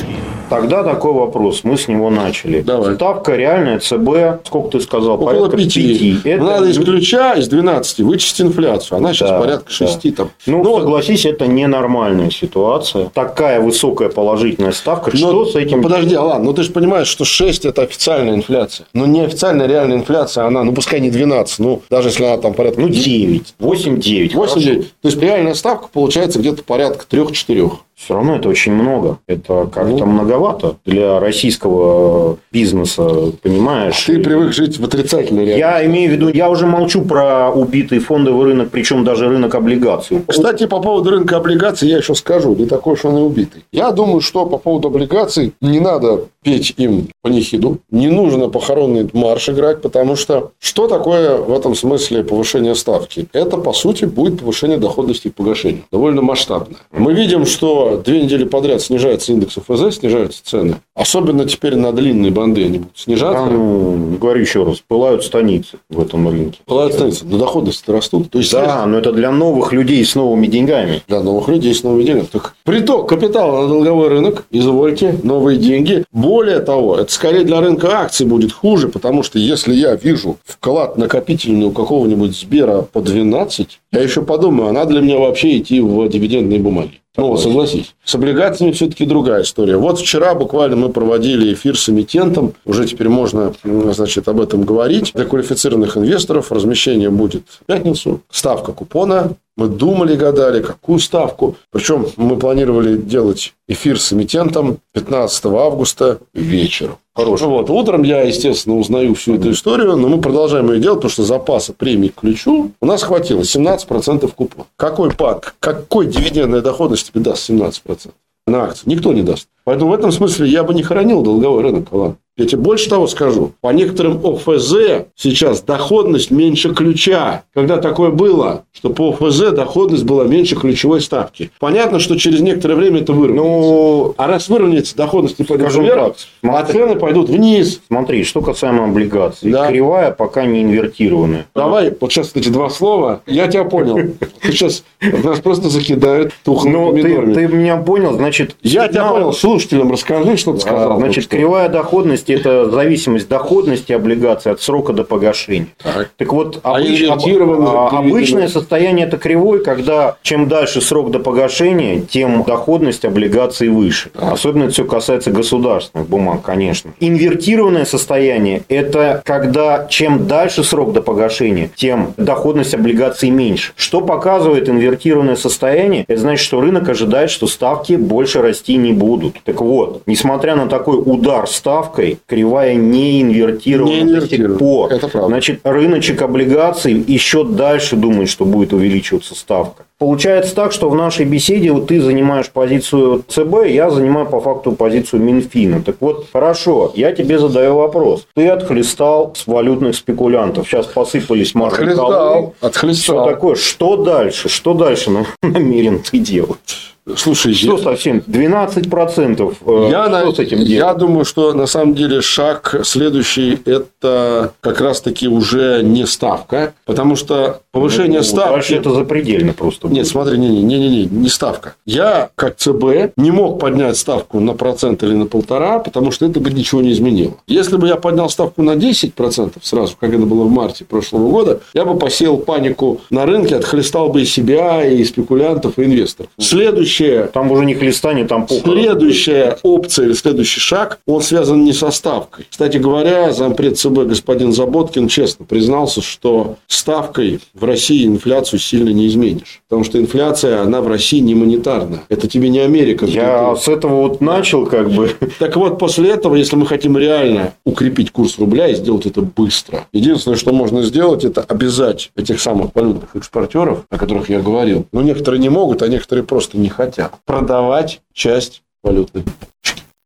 Тогда 0.48 0.82
такой 0.82 1.12
вопрос, 1.12 1.62
мы 1.64 1.76
с 1.76 1.88
него 1.88 2.10
начали. 2.10 2.60
Давай. 2.62 2.94
Ставка 2.94 3.36
реальная 3.36 3.78
ЦБ, 3.80 4.46
сколько 4.46 4.78
ты 4.78 4.80
сказал, 4.80 5.14
Около 5.14 5.26
порядка 5.26 5.56
5. 5.58 5.74
5. 5.74 6.26
Это... 6.26 6.44
Надо 6.44 6.66
из 6.68 6.78
ключа, 6.78 7.34
из 7.34 7.48
12 7.48 8.00
вычесть 8.00 8.40
инфляцию. 8.40 8.98
Она 8.98 9.12
сейчас 9.12 9.30
да, 9.30 9.37
порядка 9.40 9.72
6. 9.72 10.02
Да. 10.02 10.16
Там. 10.16 10.30
Ну, 10.46 10.62
Но... 10.62 10.80
согласись, 10.80 11.26
это 11.26 11.46
ненормальная 11.46 12.30
ситуация. 12.30 13.06
Такая 13.06 13.60
высокая 13.60 14.08
положительная 14.08 14.72
ставка. 14.72 15.10
Но, 15.12 15.16
что 15.16 15.46
с 15.46 15.56
этим? 15.56 15.78
Ну, 15.78 15.82
подожди, 15.84 16.14
Алан, 16.14 16.44
ну 16.44 16.52
ты 16.52 16.62
же 16.62 16.72
понимаешь, 16.72 17.08
что 17.08 17.24
6 17.24 17.64
это 17.66 17.82
официальная 17.82 18.34
инфляция. 18.34 18.86
Но 18.92 19.06
неофициальная 19.06 19.66
реальная 19.66 19.98
инфляция, 19.98 20.44
она, 20.44 20.64
ну 20.64 20.72
пускай 20.72 21.00
не 21.00 21.10
12, 21.10 21.58
ну 21.58 21.82
даже 21.90 22.08
если 22.08 22.24
она 22.24 22.38
там 22.38 22.54
порядка... 22.54 22.80
Ну 22.80 22.88
9, 22.88 23.54
8-9. 23.58 24.32
8-9. 24.32 24.86
То 25.02 25.08
есть 25.08 25.20
реальная 25.20 25.54
ставка 25.54 25.88
получается 25.92 26.38
где-то 26.38 26.62
порядка 26.62 27.04
3-4. 27.10 27.72
Все 27.98 28.14
равно 28.14 28.36
это 28.36 28.48
очень 28.48 28.72
много. 28.72 29.18
Это 29.26 29.68
как-то 29.72 30.04
ну, 30.04 30.06
многовато 30.06 30.76
для 30.84 31.18
российского 31.18 32.38
бизнеса, 32.52 33.32
понимаешь? 33.42 34.04
Ты 34.04 34.22
привык 34.22 34.52
жить 34.52 34.78
в 34.78 34.84
отрицательной 34.84 35.44
реальности. 35.44 35.58
Я 35.58 35.84
имею 35.84 36.10
в 36.10 36.12
виду, 36.12 36.28
я 36.28 36.48
уже 36.48 36.66
молчу 36.66 37.02
про 37.02 37.50
убитый 37.50 37.98
фондовый 37.98 38.46
рынок, 38.46 38.70
причем 38.70 39.02
даже 39.02 39.28
рынок 39.28 39.54
облигаций. 39.56 40.22
Кстати, 40.28 40.66
по 40.66 40.80
поводу 40.80 41.10
рынка 41.10 41.38
облигаций 41.38 41.88
я 41.88 41.98
еще 41.98 42.14
скажу, 42.14 42.54
не 42.54 42.66
такой 42.66 42.94
уж 42.94 43.04
он 43.04 43.18
и 43.18 43.20
убитый. 43.20 43.64
Я 43.72 43.90
думаю, 43.90 44.20
что 44.20 44.46
по 44.46 44.58
поводу 44.58 44.88
облигаций 44.88 45.52
не 45.60 45.80
надо 45.80 46.26
петь 46.42 46.74
им 46.76 47.08
панихиду, 47.22 47.78
не 47.90 48.06
нужно 48.08 48.48
похоронный 48.48 49.10
марш 49.12 49.48
играть, 49.48 49.82
потому 49.82 50.16
что 50.16 50.52
что 50.60 50.86
такое 50.86 51.36
в 51.36 51.52
этом 51.52 51.74
смысле 51.74 52.22
повышение 52.24 52.74
ставки? 52.74 53.28
Это, 53.32 53.56
по 53.58 53.72
сути, 53.72 54.04
будет 54.04 54.40
повышение 54.40 54.78
доходности 54.78 55.28
и 55.28 55.30
погашения. 55.30 55.82
Довольно 55.90 56.22
масштабное. 56.22 56.78
Мы 56.92 57.12
видим, 57.12 57.44
что 57.44 57.87
две 57.96 58.22
недели 58.22 58.44
подряд 58.44 58.82
снижается 58.82 59.32
индекс 59.32 59.54
ФЗ, 59.54 59.96
снижаются 59.96 60.44
цены. 60.44 60.76
Особенно 60.94 61.44
теперь 61.44 61.76
на 61.76 61.92
длинные 61.92 62.30
банды 62.30 62.64
они 62.64 62.78
будут 62.78 62.98
снижаться. 62.98 63.46
Ну, 63.46 64.16
говорю 64.20 64.40
еще 64.40 64.64
раз, 64.64 64.82
пылают 64.86 65.24
станицы 65.24 65.78
в 65.88 66.00
этом 66.00 66.28
рынке. 66.28 66.58
Пылают 66.66 66.94
станицы, 66.94 67.24
но 67.24 67.38
доходности 67.38 67.90
растут. 67.90 68.30
То 68.30 68.38
есть, 68.38 68.52
да, 68.52 68.64
связь... 68.64 68.86
но 68.86 68.98
это 68.98 69.12
для 69.12 69.30
новых 69.30 69.72
людей 69.72 70.04
с 70.04 70.14
новыми 70.14 70.46
деньгами. 70.46 71.02
Для 71.08 71.20
новых 71.20 71.48
людей 71.48 71.74
с 71.74 71.82
новыми 71.82 72.02
деньгами. 72.02 72.26
Так, 72.30 72.54
приток 72.64 73.08
капитала 73.08 73.62
на 73.62 73.68
долговой 73.68 74.08
рынок, 74.08 74.44
извольте, 74.50 75.18
новые 75.22 75.58
деньги. 75.58 76.04
Более 76.12 76.60
того, 76.60 76.96
это 76.96 77.12
скорее 77.12 77.44
для 77.44 77.60
рынка 77.60 78.00
акций 78.00 78.26
будет 78.26 78.52
хуже, 78.52 78.88
потому 78.88 79.22
что 79.22 79.38
если 79.38 79.74
я 79.74 79.94
вижу 79.94 80.36
вклад 80.44 80.98
накопительный 80.98 81.66
у 81.66 81.70
какого-нибудь 81.70 82.36
Сбера 82.36 82.82
по 82.82 83.00
12, 83.00 83.80
я 83.92 84.00
еще 84.00 84.22
подумаю, 84.22 84.70
а 84.70 84.72
надо 84.72 84.94
ли 84.94 85.00
мне 85.00 85.16
вообще 85.16 85.58
идти 85.58 85.80
в 85.80 86.08
дивидендные 86.08 86.58
бумаги. 86.58 87.00
Ну, 87.18 87.36
согласись. 87.36 87.96
С 88.08 88.14
облигациями 88.14 88.72
все-таки 88.72 89.04
другая 89.04 89.42
история. 89.42 89.76
Вот 89.76 89.98
вчера 89.98 90.34
буквально 90.34 90.76
мы 90.76 90.88
проводили 90.88 91.52
эфир 91.52 91.78
с 91.78 91.90
эмитентом. 91.90 92.54
Уже 92.64 92.86
теперь 92.86 93.10
можно, 93.10 93.52
значит, 93.62 94.28
об 94.28 94.40
этом 94.40 94.62
говорить. 94.62 95.12
Для 95.12 95.26
квалифицированных 95.26 95.98
инвесторов 95.98 96.50
размещение 96.50 97.10
будет 97.10 97.42
в 97.46 97.66
пятницу. 97.66 98.22
Ставка 98.30 98.72
купона 98.72 99.36
мы 99.58 99.66
думали, 99.66 100.14
гадали, 100.14 100.62
какую 100.62 101.00
ставку. 101.00 101.56
Причем 101.72 102.06
мы 102.16 102.36
планировали 102.36 102.96
делать 102.96 103.54
эфир 103.66 104.00
с 104.00 104.12
эмитентом 104.12 104.78
15 104.94 105.46
августа 105.46 106.20
вечером. 106.32 106.98
Хорошо. 107.12 107.50
Вот. 107.50 107.68
Утром 107.68 108.04
я, 108.04 108.22
естественно, 108.22 108.76
узнаю 108.76 109.16
всю 109.16 109.34
эту 109.34 109.50
историю, 109.50 109.96
но 109.96 110.06
мы 110.06 110.20
продолжаем 110.20 110.70
ее 110.72 110.78
делать, 110.78 110.98
потому 110.98 111.10
что 111.10 111.24
запаса 111.24 111.72
премий 111.72 112.10
к 112.10 112.20
ключу 112.20 112.70
у 112.80 112.86
нас 112.86 113.02
хватило 113.02 113.40
17% 113.40 114.30
купон. 114.32 114.66
Какой 114.76 115.10
пак, 115.10 115.56
какой 115.58 116.06
дивидендная 116.06 116.60
доходность 116.60 117.10
тебе 117.10 117.20
даст 117.20 117.50
17% 117.50 117.97
на 118.46 118.64
акцию? 118.64 118.90
Никто 118.90 119.12
не 119.12 119.22
даст. 119.22 119.48
Поэтому 119.64 119.90
в 119.90 119.94
этом 119.94 120.12
смысле 120.12 120.48
я 120.48 120.64
бы 120.64 120.74
не 120.74 120.82
хоронил 120.82 121.22
долговой 121.22 121.62
рынок, 121.62 121.88
Алан. 121.92 122.16
Я 122.38 122.46
тебе 122.46 122.60
больше 122.60 122.88
того 122.88 123.08
скажу. 123.08 123.52
По 123.60 123.70
некоторым 123.70 124.24
ОФЗ 124.24 125.06
сейчас 125.16 125.60
доходность 125.62 126.30
меньше 126.30 126.72
ключа. 126.72 127.42
Когда 127.52 127.78
такое 127.78 128.10
было, 128.10 128.62
что 128.72 128.90
по 128.90 129.10
ОФЗ 129.10 129.50
доходность 129.50 130.04
была 130.04 130.22
меньше 130.22 130.54
ключевой 130.54 131.00
ставки. 131.00 131.50
Понятно, 131.58 131.98
что 131.98 132.16
через 132.16 132.38
некоторое 132.40 132.76
время 132.76 133.00
это 133.00 133.12
выровняется. 133.12 133.44
Ну, 133.44 134.14
а 134.16 134.28
раз 134.28 134.48
выровняется, 134.48 134.96
доходность 134.96 135.40
не 135.40 135.44
пойдет 135.44 135.74
вверх, 135.74 136.14
а 136.44 136.64
цены 136.64 136.94
пойдут 136.94 137.28
вниз. 137.28 137.80
Смотри, 137.88 138.22
что 138.22 138.40
касаемо 138.40 138.84
облигаций. 138.84 139.50
Да. 139.50 139.68
Кривая 139.68 140.12
пока 140.12 140.44
не 140.46 140.62
инвертированная. 140.62 141.46
Давай, 141.56 141.92
вот 142.00 142.12
сейчас 142.12 142.30
эти 142.36 142.50
два 142.50 142.70
слова. 142.70 143.22
Я 143.26 143.48
тебя 143.48 143.64
понял. 143.64 144.12
Сейчас 144.42 144.84
нас 145.00 145.40
просто 145.40 145.70
закидают 145.70 146.32
тухлыми 146.44 146.72
ну. 146.72 146.92
Ты, 146.92 147.34
ты 147.34 147.48
меня 147.48 147.78
понял, 147.78 148.12
значит... 148.12 148.54
Я 148.62 148.86
тебя 148.86 149.08
понял. 149.08 149.32
Слушателям 149.32 149.90
расскажи, 149.90 150.36
что 150.36 150.52
ты 150.52 150.60
сказал. 150.60 150.98
Значит, 150.98 151.26
кривая 151.26 151.68
доходность 151.68 152.27
доходности– 152.28 152.32
это 152.34 152.70
зависимость 152.70 153.28
доходности 153.28 153.92
облигаций 153.92 154.52
от 154.52 154.60
срока 154.60 154.92
до 154.92 155.04
погашения. 155.04 155.68
Так, 155.82 156.10
так 156.16 156.32
вот, 156.32 156.60
а 156.62 156.76
обыч... 156.76 157.04
а, 157.08 157.98
обычное 157.98 158.48
состояние– 158.48 159.06
это 159.08 159.16
кривой, 159.18 159.62
когда 159.62 160.16
чем 160.22 160.48
дальше 160.48 160.80
срок 160.80 161.10
до 161.10 161.18
погашения, 161.18 162.00
тем 162.00 162.44
доходность 162.44 163.04
облигаций 163.04 163.68
выше. 163.68 164.10
Так. 164.10 164.32
Особенно 164.32 164.64
это 164.64 164.72
все 164.72 164.84
касается 164.84 165.30
государственных 165.30 166.08
бумаг, 166.08 166.42
конечно. 166.42 166.92
Инвертированное 167.00 167.84
состояние– 167.84 168.62
это 168.68 169.22
когда 169.24 169.86
чем 169.88 170.26
дальше 170.26 170.64
срок 170.64 170.92
до 170.92 171.02
погашения, 171.02 171.70
тем 171.74 172.14
доходность 172.16 172.74
облигаций 172.74 173.30
меньше. 173.30 173.72
Что 173.76 174.00
показывает 174.00 174.68
инвертированное 174.68 175.36
состояние? 175.36 176.04
Это 176.08 176.20
значит, 176.20 176.44
что 176.44 176.60
рынок 176.60 176.88
ожидает, 176.88 177.30
что 177.30 177.46
ставки 177.46 177.94
больше 177.94 178.42
расти 178.42 178.76
не 178.76 178.92
будут. 178.92 179.36
Так 179.44 179.60
вот, 179.60 180.02
несмотря 180.06 180.56
на 180.56 180.68
такой 180.68 180.98
удар 181.04 181.46
ставкой, 181.48 182.17
кривая 182.26 182.74
не 182.74 183.22
инвертирована 183.22 184.02
не 184.02 184.20
до 184.20 184.28
сих 184.28 184.58
пор. 184.58 184.92
Это 184.92 185.08
правда. 185.08 185.28
Значит, 185.28 185.60
рыночек 185.64 186.22
облигаций 186.22 186.92
еще 186.92 187.44
дальше 187.44 187.96
думает, 187.96 188.28
что 188.28 188.44
будет 188.44 188.72
увеличиваться 188.72 189.34
ставка. 189.34 189.84
Получается 189.98 190.54
так, 190.54 190.70
что 190.70 190.88
в 190.88 190.94
нашей 190.94 191.26
беседе 191.26 191.72
вот 191.72 191.88
ты 191.88 192.00
занимаешь 192.00 192.50
позицию 192.50 193.24
ЦБ, 193.26 193.66
я 193.66 193.90
занимаю 193.90 194.26
по 194.26 194.40
факту 194.40 194.70
позицию 194.70 195.22
Минфина. 195.22 195.82
Так 195.82 195.96
вот, 195.98 196.26
хорошо, 196.32 196.92
я 196.94 197.10
тебе 197.10 197.38
задаю 197.38 197.74
вопрос. 197.74 198.26
Ты 198.34 198.48
отхлестал 198.48 199.32
с 199.34 199.48
валютных 199.48 199.96
спекулянтов. 199.96 200.68
Сейчас 200.68 200.86
посыпались 200.86 201.52
Отхлестал, 201.54 202.54
отхлестал. 202.60 203.24
Все 203.24 203.34
такое. 203.34 203.54
Что 203.56 203.96
дальше? 203.96 204.48
Что 204.48 204.74
дальше 204.74 205.10
намерен 205.42 205.98
ты 205.98 206.18
делать? 206.18 206.94
Слушай, 207.16 207.54
что 207.54 207.76
я... 207.76 207.82
совсем? 207.82 208.22
12 208.26 208.90
процентов. 208.90 209.56
Э, 209.64 209.88
я, 209.90 210.04
что 210.04 210.26
на... 210.26 210.32
с 210.34 210.38
этим 210.38 210.58
делать? 210.58 210.70
Я 210.70 210.94
думаю, 210.94 211.24
что 211.24 211.52
на 211.54 211.66
самом 211.66 211.94
деле 211.94 212.20
шаг 212.20 212.80
следующий– 212.82 213.58
это 213.64 214.52
как 214.60 214.80
раз-таки 214.80 215.28
уже 215.28 215.82
не 215.82 216.06
ставка, 216.06 216.74
потому 216.84 217.16
что 217.16 217.60
повышение 217.72 218.20
ну, 218.20 218.24
ставки… 218.24 218.52
Дальше 218.52 218.76
это 218.76 218.90
запредельно 218.90 219.52
просто. 219.52 219.87
Нет, 219.88 220.06
смотри, 220.06 220.38
не, 220.38 220.48
не, 220.48 220.62
не, 220.62 220.88
не, 220.88 221.04
не 221.06 221.28
ставка. 221.28 221.74
Я, 221.86 222.30
как 222.34 222.56
ЦБ, 222.56 223.16
не 223.16 223.30
мог 223.30 223.60
поднять 223.60 223.96
ставку 223.96 224.40
на 224.40 224.54
процент 224.54 225.02
или 225.02 225.14
на 225.14 225.26
полтора, 225.26 225.78
потому 225.78 226.10
что 226.10 226.26
это 226.26 226.40
бы 226.40 226.50
ничего 226.50 226.80
не 226.80 226.92
изменило. 226.92 227.34
Если 227.46 227.76
бы 227.76 227.88
я 227.88 227.96
поднял 227.96 228.28
ставку 228.28 228.62
на 228.62 228.76
10 228.76 229.14
процентов 229.14 229.64
сразу, 229.64 229.96
как 229.98 230.12
это 230.12 230.26
было 230.26 230.44
в 230.44 230.50
марте 230.50 230.84
прошлого 230.84 231.30
года, 231.30 231.60
я 231.74 231.84
бы 231.84 231.98
посеял 231.98 232.36
панику 232.36 233.00
на 233.10 233.26
рынке, 233.26 233.56
отхлестал 233.56 234.10
бы 234.10 234.22
и 234.22 234.24
себя, 234.24 234.84
и 234.84 235.02
спекулянтов, 235.04 235.78
и 235.78 235.84
инвесторов. 235.84 236.30
Следующая... 236.38 237.26
Там 237.32 237.50
уже 237.50 237.64
не 237.64 237.74
хлестание, 237.74 238.26
там 238.26 238.46
похорон. 238.46 238.78
Следующая 238.78 239.58
опция 239.62 240.06
или 240.06 240.12
следующий 240.12 240.60
шаг, 240.60 240.98
он 241.06 241.22
связан 241.22 241.64
не 241.64 241.72
со 241.72 241.90
ставкой. 241.90 242.46
Кстати 242.50 242.76
говоря, 242.76 243.32
зампред 243.32 243.78
ЦБ 243.78 244.06
господин 244.08 244.52
Заботкин 244.52 245.08
честно 245.08 245.44
признался, 245.44 246.02
что 246.02 246.56
ставкой 246.66 247.40
в 247.54 247.64
России 247.64 248.06
инфляцию 248.06 248.60
сильно 248.60 248.90
не 248.90 249.06
изменишь. 249.06 249.62
Потому 249.68 249.77
что 249.84 249.98
инфляция, 250.00 250.62
она 250.62 250.80
в 250.80 250.88
России 250.88 251.20
не 251.20 251.34
монетарная. 251.34 252.02
Это 252.08 252.28
тебе 252.28 252.48
не 252.48 252.60
Америка. 252.60 253.06
Я 253.06 253.56
с 253.56 253.68
этого 253.68 254.02
вот 254.02 254.20
начал 254.20 254.66
как 254.66 254.90
бы. 254.90 255.10
Так 255.38 255.56
вот, 255.56 255.78
после 255.78 256.10
этого, 256.10 256.34
если 256.34 256.56
мы 256.56 256.66
хотим 256.66 256.96
реально 256.96 257.54
укрепить 257.64 258.10
курс 258.10 258.38
рубля 258.38 258.68
и 258.68 258.74
сделать 258.74 259.06
это 259.06 259.22
быстро, 259.22 259.86
единственное, 259.92 260.36
что 260.36 260.52
можно 260.52 260.82
сделать, 260.82 261.24
это 261.24 261.42
обязать 261.42 262.10
этих 262.16 262.40
самых 262.40 262.74
валютных 262.74 263.14
экспортеров, 263.14 263.84
о 263.90 263.98
которых 263.98 264.30
я 264.30 264.40
говорил. 264.40 264.86
Но 264.92 265.02
некоторые 265.02 265.40
не 265.40 265.48
могут, 265.48 265.82
а 265.82 265.88
некоторые 265.88 266.24
просто 266.24 266.58
не 266.58 266.68
хотят 266.68 267.12
продавать 267.24 268.00
часть 268.12 268.62
валютной 268.82 269.24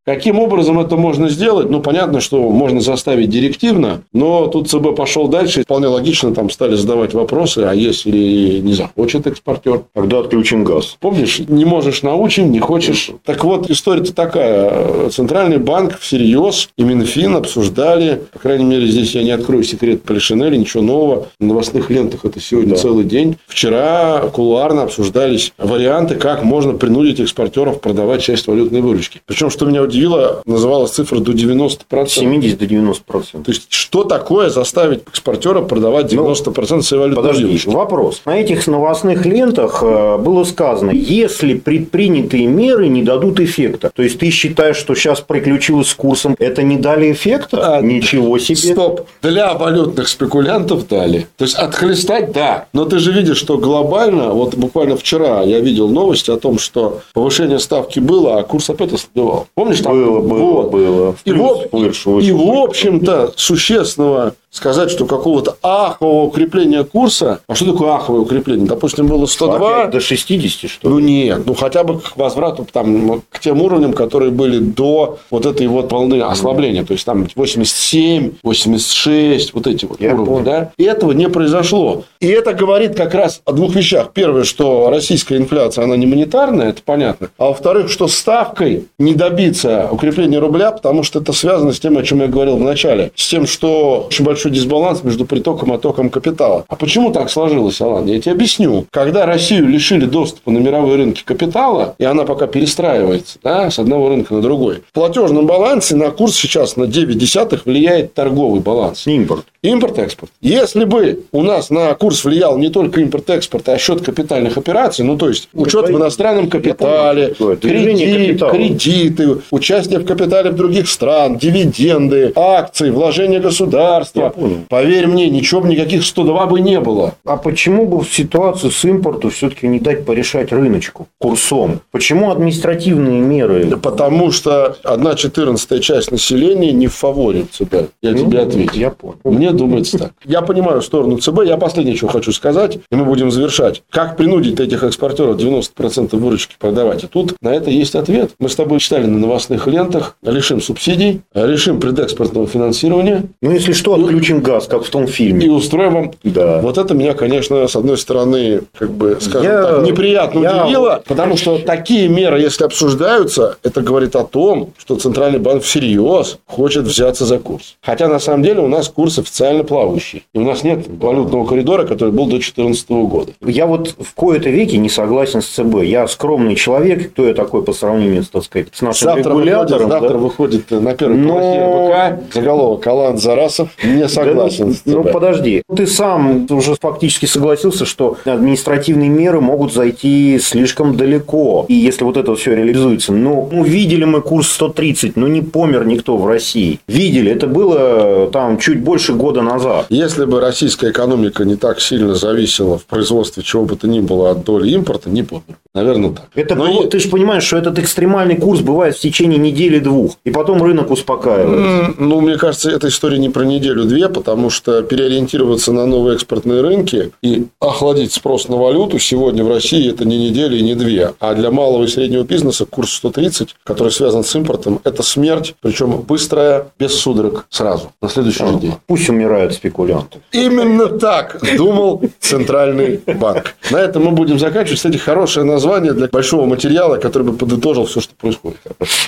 Каким 0.05 0.41
образом 0.41 0.81
это 0.81 0.97
можно 0.97 1.29
сделать? 1.29 1.71
Ну, 1.71 1.81
понятно, 1.81 2.21
что 2.21 2.51
можно 2.51 2.81
заставить 2.81 3.31
директивно, 3.31 4.03
но 4.13 4.49
тут 4.49 4.69
ЦБ 4.69 4.97
пошел 4.97 5.29
дальше. 5.29 5.63
Вполне 5.63 5.87
логично 5.87 6.35
там 6.35 6.51
стали 6.51 6.75
задавать 6.75 7.15
вопросы, 7.15 7.61
а 7.61 7.73
если 7.73 8.59
не 8.59 8.73
захочет 8.73 9.29
экспортер? 9.29 9.85
Когда 9.95 10.19
отключен 10.19 10.65
газ? 10.65 10.97
Помнишь, 10.99 11.39
не 11.47 11.65
можешь 11.65 12.03
научим, 12.03 12.51
не 12.51 12.59
хочешь. 12.59 13.11
Так 13.25 13.45
вот, 13.45 13.71
история-то 13.71 14.13
такая. 14.13 15.09
Центральный 15.11 15.59
банк 15.59 15.99
всерьез 16.01 16.71
и 16.77 16.83
Минфин 16.83 17.37
обсуждали, 17.37 18.23
по 18.33 18.41
крайней 18.41 18.65
мере, 18.65 18.89
здесь 18.89 19.15
я 19.15 19.23
не 19.23 19.31
открою 19.31 19.63
секрет 19.63 20.03
Полишинеля, 20.03 20.57
ничего 20.57 20.83
нового. 20.83 21.29
В 21.39 21.45
новостных 21.45 21.91
лентах 21.91 22.25
это 22.25 22.41
сегодня 22.41 22.71
да. 22.71 22.77
целый 22.77 23.05
день. 23.05 23.37
Вчера 23.47 24.19
кулуарно 24.33 24.83
обсуждались 24.83 25.53
варианты, 25.59 26.17
как 26.17 26.43
можно 26.43 26.73
принудить 26.73 27.21
экспортеров 27.21 27.81
продавать 27.81 28.21
часть 28.23 28.49
валютной 28.49 28.81
выручки. 28.81 29.21
Причем, 29.27 29.49
что 29.49 29.65
меня 29.65 29.83
удивило, 29.93 30.43
называлась 30.47 30.93
цифра 30.93 31.19
до 31.21 31.33
90%. 31.33 32.09
70 32.09 32.59
до 32.59 32.65
90%. 32.65 33.45
То 33.45 33.53
есть, 33.53 33.67
что 33.69 34.05
такое 34.05 34.49
заставить 34.51 35.03
экспортера 35.07 35.63
продавать 35.63 36.13
90% 36.13 36.67
ну, 36.71 36.83
своей 36.83 37.03
валюты? 37.03 37.21
Подожди, 37.21 37.61
вопрос. 37.67 38.23
На 38.25 38.39
этих 38.39 38.67
новостных 38.67 39.27
лентах 39.27 39.83
э, 39.83 40.19
было 40.19 40.45
сказано, 40.45 40.91
если 40.91 41.55
предпринятые 41.55 42.47
меры 42.47 42.89
не 42.89 43.03
дадут 43.03 43.41
эффекта. 43.41 43.91
То 43.95 44.03
есть, 44.03 44.19
ты 44.19 44.31
считаешь, 44.31 44.77
что 44.77 44.95
сейчас 44.95 45.21
приключилось 45.21 45.89
с 45.89 45.95
курсом, 45.95 46.35
это 46.39 46.63
не 46.63 46.77
дали 46.77 47.13
эффекта? 47.13 47.77
А, 47.77 47.83
Ничего 47.83 48.39
себе. 48.39 48.73
Стоп. 48.73 49.07
Для 49.21 49.55
валютных 49.55 50.09
спекулянтов 50.09 50.89
дали. 50.89 51.27
То 51.37 51.45
есть, 51.45 51.57
отхлестать– 51.57 52.33
да. 52.35 52.67
Но 52.73 52.85
ты 52.87 52.99
же 52.99 53.13
видишь, 53.13 53.37
что 53.37 53.59
глобально, 53.59 54.31
вот 54.31 54.55
буквально 54.55 54.97
вчера 54.97 55.43
я 55.43 55.61
видел 55.61 55.89
новости 55.89 56.31
о 56.31 56.37
том, 56.37 56.59
что 56.59 57.01
повышение 57.13 57.59
ставки 57.59 58.01
было, 58.01 58.39
а 58.39 58.43
курс 58.43 58.71
опять 58.71 58.93
ослабевал. 58.93 59.47
Помнишь, 59.55 59.82
там 59.83 59.93
было, 59.93 60.21
было, 60.21 60.39
вот. 60.39 60.71
было. 60.71 61.17
И, 61.25 61.33
в, 61.33 62.19
и 62.21 62.33
в 62.33 62.63
общем-то 62.63 63.33
существенного 63.37 64.35
сказать, 64.53 64.91
что 64.91 65.07
какого-то 65.07 65.57
ахового 65.63 66.25
укрепления 66.27 66.85
курса, 66.85 67.41
а 67.49 67.55
что 67.55 67.73
такое 67.73 67.95
аховое 67.95 68.21
укрепление? 68.21 68.67
Допустим, 68.67 69.09
было 69.09 69.27
102. 69.27 69.79
Опять 69.79 69.91
до 69.91 70.01
60, 70.01 70.71
что 70.71 70.89
ли? 70.89 70.95
Ну, 70.95 71.01
нет. 71.01 71.43
Ну, 71.47 71.55
хотя 71.55 71.83
бы 71.83 71.99
к 71.99 72.17
возврату 72.17 72.67
там, 72.71 73.23
к 73.31 73.41
тем 73.41 73.63
уровням, 73.63 73.95
которые 73.95 74.31
были 74.31 74.59
до 74.59 75.19
вот 75.31 75.47
этой 75.47 75.67
вот 75.67 75.91
волны 75.91 76.21
ослабления. 76.21 76.85
То 76.85 76.93
есть, 76.93 77.07
там 77.07 77.27
87, 77.35 78.33
86, 78.43 79.55
вот 79.55 79.67
эти 79.67 79.87
вот 79.87 80.01
Я 80.01 80.15
уровни. 80.15 80.27
Понял. 80.27 80.45
Да? 80.45 80.71
И 80.77 80.85
этого 80.85 81.13
не 81.13 81.29
произошло. 81.29 82.05
И 82.21 82.29
это 82.29 82.53
говорит 82.53 82.95
как 82.95 83.15
раз 83.15 83.41
о 83.47 83.53
двух 83.53 83.75
вещах. 83.75 84.13
Первое, 84.13 84.45
что 84.45 84.91
российская 84.91 85.39
инфляция, 85.39 85.85
она 85.85 85.97
не 85.97 86.07
монетарная, 86.07 86.69
это 86.71 86.83
понятно. 86.85 87.31
А 87.39 87.47
во-вторых, 87.47 87.91
что 87.91 88.07
ставкой 88.07 88.85
не 88.99 89.15
добиться 89.15 89.89
укрепления 89.91 90.39
рубля, 90.39 90.73
потому 90.73 91.05
что 91.05 91.21
это 91.21 91.33
связано 91.33 91.73
с 91.73 91.81
тем, 91.81 91.97
о 91.97 92.03
чем 92.03 92.21
я 92.21 92.27
говорил 92.27 92.57
в 92.57 92.61
начале. 92.61 93.13
С 93.17 93.29
тем, 93.29 93.47
что 93.47 94.07
очень 94.09 94.25
большой 94.25 94.42
большой 94.43 94.51
дисбаланс 94.51 95.05
между 95.05 95.25
притоком 95.25 95.73
и 95.73 95.77
оттоком 95.77 96.11
капитала. 96.11 96.65
А 96.69 96.75
почему 96.75 97.13
так 97.13 97.31
сложилось, 97.31 97.81
Алан? 97.81 98.07
Я 98.07 98.21
тебе 98.21 98.33
объясню. 98.33 98.87
Когда 98.91 99.25
Россию 99.25 99.69
лишили 99.69 100.05
доступа 100.05 100.51
на 100.51 100.59
мировые 100.59 100.97
рынки 100.97 101.23
капитала, 101.25 101.95
и 101.99 102.05
она 102.05 102.25
пока 102.25 102.47
перестраивается 102.47 103.39
да, 103.43 103.71
с 103.71 103.79
одного 103.79 104.09
рынка 104.09 104.35
на 104.35 104.43
другой, 104.43 104.83
в 104.91 104.93
платежном 104.93 105.47
балансе 105.47 105.95
на 105.95 106.11
курс 106.11 106.35
сейчас 106.35 106.77
на 106.77 106.87
9 106.87 107.17
десятых 107.17 107.67
влияет 107.67 108.15
торговый 108.15 108.61
баланс. 108.61 109.07
Импорт. 109.07 109.45
Импорт-экспорт. 109.63 110.33
Если 110.41 110.85
бы 110.85 111.25
у 111.31 111.43
нас 111.43 111.71
на 111.71 111.95
курс 111.95 112.25
влиял 112.25 112.59
не 112.59 112.69
только 112.69 113.01
импорт-экспорт, 113.01 113.69
а 113.69 113.79
счет 113.79 114.01
капитальных 114.01 114.59
операций, 114.59 115.05
ну, 115.05 115.17
то 115.17 115.29
есть, 115.29 115.49
учет 115.53 115.89
в 115.89 115.97
иностранном 115.97 116.51
капитале, 116.51 117.33
кредит, 117.61 118.43
кредиты, 118.43 119.37
участие 119.53 120.01
в 120.01 120.05
капитале 120.05 120.51
в 120.51 120.57
других 120.57 120.89
стран, 120.89 121.39
дивиденды, 121.39 122.33
акции, 122.35 122.91
вложения 122.91 123.39
государства, 123.39 124.32
понял. 124.35 124.65
Поверь 124.69 125.07
мне, 125.07 125.29
ничего 125.29 125.61
бы 125.61 125.69
никаких 125.69 126.05
102 126.05 126.47
бы 126.47 126.61
не 126.61 126.81
было. 126.81 127.15
А 127.25 127.37
почему 127.37 127.87
бы 127.87 128.03
в 128.03 128.13
ситуацию 128.13 128.71
с 128.71 128.85
импортом 128.85 129.31
все-таки 129.31 129.69
не 129.69 129.79
дать 129.79 130.05
порешать 130.05 130.53
рыночку 130.53 131.09
курсом? 131.19 131.81
Почему 131.91 132.31
административные 132.31 133.21
меры? 133.21 133.65
Да 133.65 133.77
потому 133.77 134.31
что 134.31 134.77
одна 134.83 135.15
четырнадцатая 135.15 135.81
часть 135.81 136.11
населения 136.11 136.73
не 136.73 136.89
в 136.89 136.95
фаворе 136.95 137.47
ЦБ. 137.51 137.75
Я 138.03 138.13
ну, 138.13 138.19
тебе 138.19 138.41
ответил. 138.41 138.73
Я 138.75 138.91
понял. 138.91 139.17
Мне 139.25 139.51
думается 139.51 139.99
так. 139.99 140.13
Я 140.25 140.43
понимаю 140.43 140.83
сторону 140.83 141.19
ЦБ. 141.19 141.45
Я 141.45 141.57
последнее, 141.57 141.97
что 141.97 142.09
хочу 142.09 142.33
сказать, 142.33 142.79
и 142.91 142.95
мы 142.95 143.05
будем 143.05 143.31
завершать. 143.31 143.83
Как 143.91 144.17
принудить 144.17 144.61
этих 144.61 144.83
экспортеров 144.83 145.37
90% 145.37 146.17
выручки 146.17 146.55
продавать? 146.59 147.05
И 147.05 147.07
тут 147.07 147.35
на 147.41 147.49
это 147.49 147.71
есть 147.71 147.95
ответ. 147.95 148.33
Мы 148.39 148.49
с 148.49 148.55
тобой 148.55 148.81
читали 148.81 149.07
на 149.07 149.19
новостных 149.19 149.67
лентах. 149.67 150.17
Лишим 150.23 150.61
субсидий, 150.61 151.23
решим 151.35 151.81
предэкспортного 151.81 152.47
финансирования. 152.47 153.25
Ну, 153.41 153.51
если 153.51 153.73
что, 153.73 153.95
отключим 153.95 154.22
включим 154.23 154.41
газ, 154.41 154.69
как 154.69 154.85
в 154.85 154.91
том 154.91 155.09
фильме. 155.09 155.47
И 155.47 155.49
устроим 155.49 155.95
вам. 155.95 156.11
Да. 156.23 156.61
Вот 156.61 156.79
это 156.79 156.95
меня, 156.95 157.13
конечно, 157.13 157.67
с 157.67 157.75
одной 157.75 157.99
стороны, 157.99 158.61
как 158.79 158.91
бы, 158.91 159.19
скажем 159.21 159.51
я... 159.51 159.63
так, 159.65 159.83
неприятно 159.83 160.39
я... 160.39 160.65
удивило, 160.65 161.03
потому 161.07 161.37
что 161.37 161.59
такие 161.59 162.09
меры, 162.09 162.41
если 162.41 162.63
обсуждаются, 162.63 163.57
это 163.65 163.81
говорит 163.81 164.15
о 164.15 164.23
том, 164.23 164.71
что 164.79 164.95
Центральный 164.95 165.41
банк 165.41 165.65
всерьез 165.65 166.39
хочет 166.47 166.85
взяться 166.85 167.25
за 167.25 167.39
курс. 167.39 167.77
Хотя, 167.83 168.07
на 168.07 168.21
самом 168.21 168.45
деле, 168.45 168.61
у 168.61 168.69
нас 168.69 168.89
курс 168.89 169.19
официально 169.19 169.65
плавающий. 169.65 170.25
И 170.33 170.39
у 170.39 170.45
нас 170.45 170.63
нет 170.63 170.87
валютного 170.87 171.45
коридора, 171.45 171.85
который 171.85 172.13
был 172.13 172.27
до 172.27 172.33
2014 172.33 172.91
года. 172.91 173.33
Я 173.41 173.67
вот 173.67 173.97
в 173.99 174.15
кои-то 174.15 174.51
веке 174.51 174.79
не 174.79 174.89
согласен 174.89 175.43
с 175.43 175.47
ЦБ. 175.47 175.83
Я 175.83 176.07
скромный 176.07 176.55
человек. 176.55 177.11
Кто 177.11 177.27
я 177.27 177.35
такой 177.35 177.65
по 177.65 177.73
сравнению, 177.73 178.25
так 178.25 178.45
сказать, 178.45 178.69
с 178.73 178.83
нашим 178.83 179.05
завтра 179.05 179.31
регулятором? 179.31 179.89
Выходит, 179.89 180.01
завтра 180.01 180.19
выходит 180.19 180.71
на 180.71 180.95
первом 180.95 181.27
Но... 181.27 182.11
РБК 182.13 182.35
заголовок 182.35 182.87
Алан 182.87 183.19
Зарасов 183.19 183.71
не 183.83 184.09
согласен. 184.13 184.77
Ну, 184.85 185.05
подожди. 185.05 185.63
Ты 185.75 185.87
сам 185.87 186.47
уже 186.51 186.75
фактически 186.81 187.27
согласился, 187.27 187.85
что 187.87 188.17
административные 188.25 189.09
меры 189.09 189.41
могут 189.41 189.73
зайти 189.73 190.39
слишком 190.39 190.97
далеко. 190.97 191.67
И 191.69 191.75
если 191.75 192.05
вот 192.05 192.17
это 192.17 192.35
все 192.35 192.55
реализуется. 192.55 193.13
Ну, 193.13 193.49
ну, 193.51 193.65
видели 193.65 194.05
мы 194.05 194.21
курс 194.21 194.49
130, 194.51 195.17
ну, 195.17 195.27
не 195.27 195.43
помер 195.43 195.85
никто 195.87 196.17
в 196.17 196.27
России. 196.27 196.81
Видели. 196.87 197.31
Это 197.33 197.47
было 197.47 198.31
там 198.33 198.59
чуть 198.59 198.81
больше 198.81 199.13
года 199.13 199.43
назад. 199.43 199.87
Если 199.89 200.25
бы 200.25 200.41
российская 200.41 200.91
экономика 200.91 201.45
не 201.45 201.57
так 201.57 201.81
сильно 201.81 202.15
зависела 202.15 202.79
в 202.79 202.85
производстве 202.87 203.43
чего 203.43 203.65
бы 203.65 203.77
то 203.77 203.89
ни 203.89 204.01
было 204.01 204.31
от 204.31 204.45
доли 204.45 204.71
импорта, 204.71 205.11
не 205.11 205.23
помер. 205.23 205.43
Наверное, 205.75 206.11
так. 206.11 206.29
Это 206.35 206.55
Но 206.55 206.67
было, 206.67 206.85
и... 206.85 206.89
Ты 206.89 206.99
же 207.01 207.09
понимаешь, 207.09 207.45
что 207.45 207.57
этот 207.57 207.79
экстремальный 207.79 208.37
курс 208.37 208.61
бывает 208.61 208.97
в 208.97 209.01
течение 209.01 209.39
недели-двух. 209.39 210.17
И 210.25 210.31
потом 210.31 210.63
рынок 210.63 210.91
успокаивается. 210.91 211.95
Ну, 211.99 212.21
мне 212.21 212.37
кажется, 212.37 212.71
эта 212.71 212.89
история 212.89 213.19
не 213.19 213.31
про 213.31 213.45
неделю-две 213.45 214.02
себе, 214.03 214.09
потому 214.09 214.51
что 214.51 214.83
переориентироваться 214.83 215.73
на 215.73 215.87
новые 215.87 216.15
экспортные 216.15 216.61
рынки 216.61 217.13
и 217.23 217.47
охладить 217.61 218.13
спрос 218.13 218.49
на 218.49 218.57
валюту 218.57 218.99
сегодня 218.99 219.45
в 219.45 219.49
России 219.49 219.91
это 219.91 220.05
не 220.05 220.29
неделя 220.29 220.57
и 220.57 220.63
не 220.63 220.75
две. 220.75 221.13
А 221.21 221.35
для 221.35 221.51
малого 221.51 221.85
и 221.85 221.87
среднего 221.87 222.23
бизнеса 222.23 222.67
курс 222.67 222.93
130, 222.93 223.57
который 223.65 223.91
связан 223.91 224.25
с 224.25 224.35
импортом, 224.35 224.81
это 224.85 225.03
смерть, 225.03 225.55
причем 225.61 226.01
быстрая, 226.01 226.67
без 226.79 226.95
судорог 226.95 227.47
сразу, 227.51 227.93
на 228.01 228.09
следующий 228.09 228.47
же 228.47 228.59
день. 228.59 228.75
Пусть 228.87 229.09
умирают 229.09 229.55
спекулянты. 229.55 230.19
Именно 230.33 230.89
так 230.89 231.41
думал 231.57 232.03
Центральный 232.21 233.01
банк. 233.07 233.55
На 233.71 233.77
этом 233.77 234.05
мы 234.05 234.13
будем 234.13 234.39
заканчивать. 234.39 234.79
Кстати, 234.79 234.97
хорошее 234.97 235.45
название 235.45 235.93
для 235.93 236.09
большого 236.09 236.47
материала, 236.47 236.97
который 236.97 237.23
бы 237.23 237.33
подытожил 237.33 237.85
все, 237.85 238.01
что 238.01 238.15
происходит. 238.15 238.59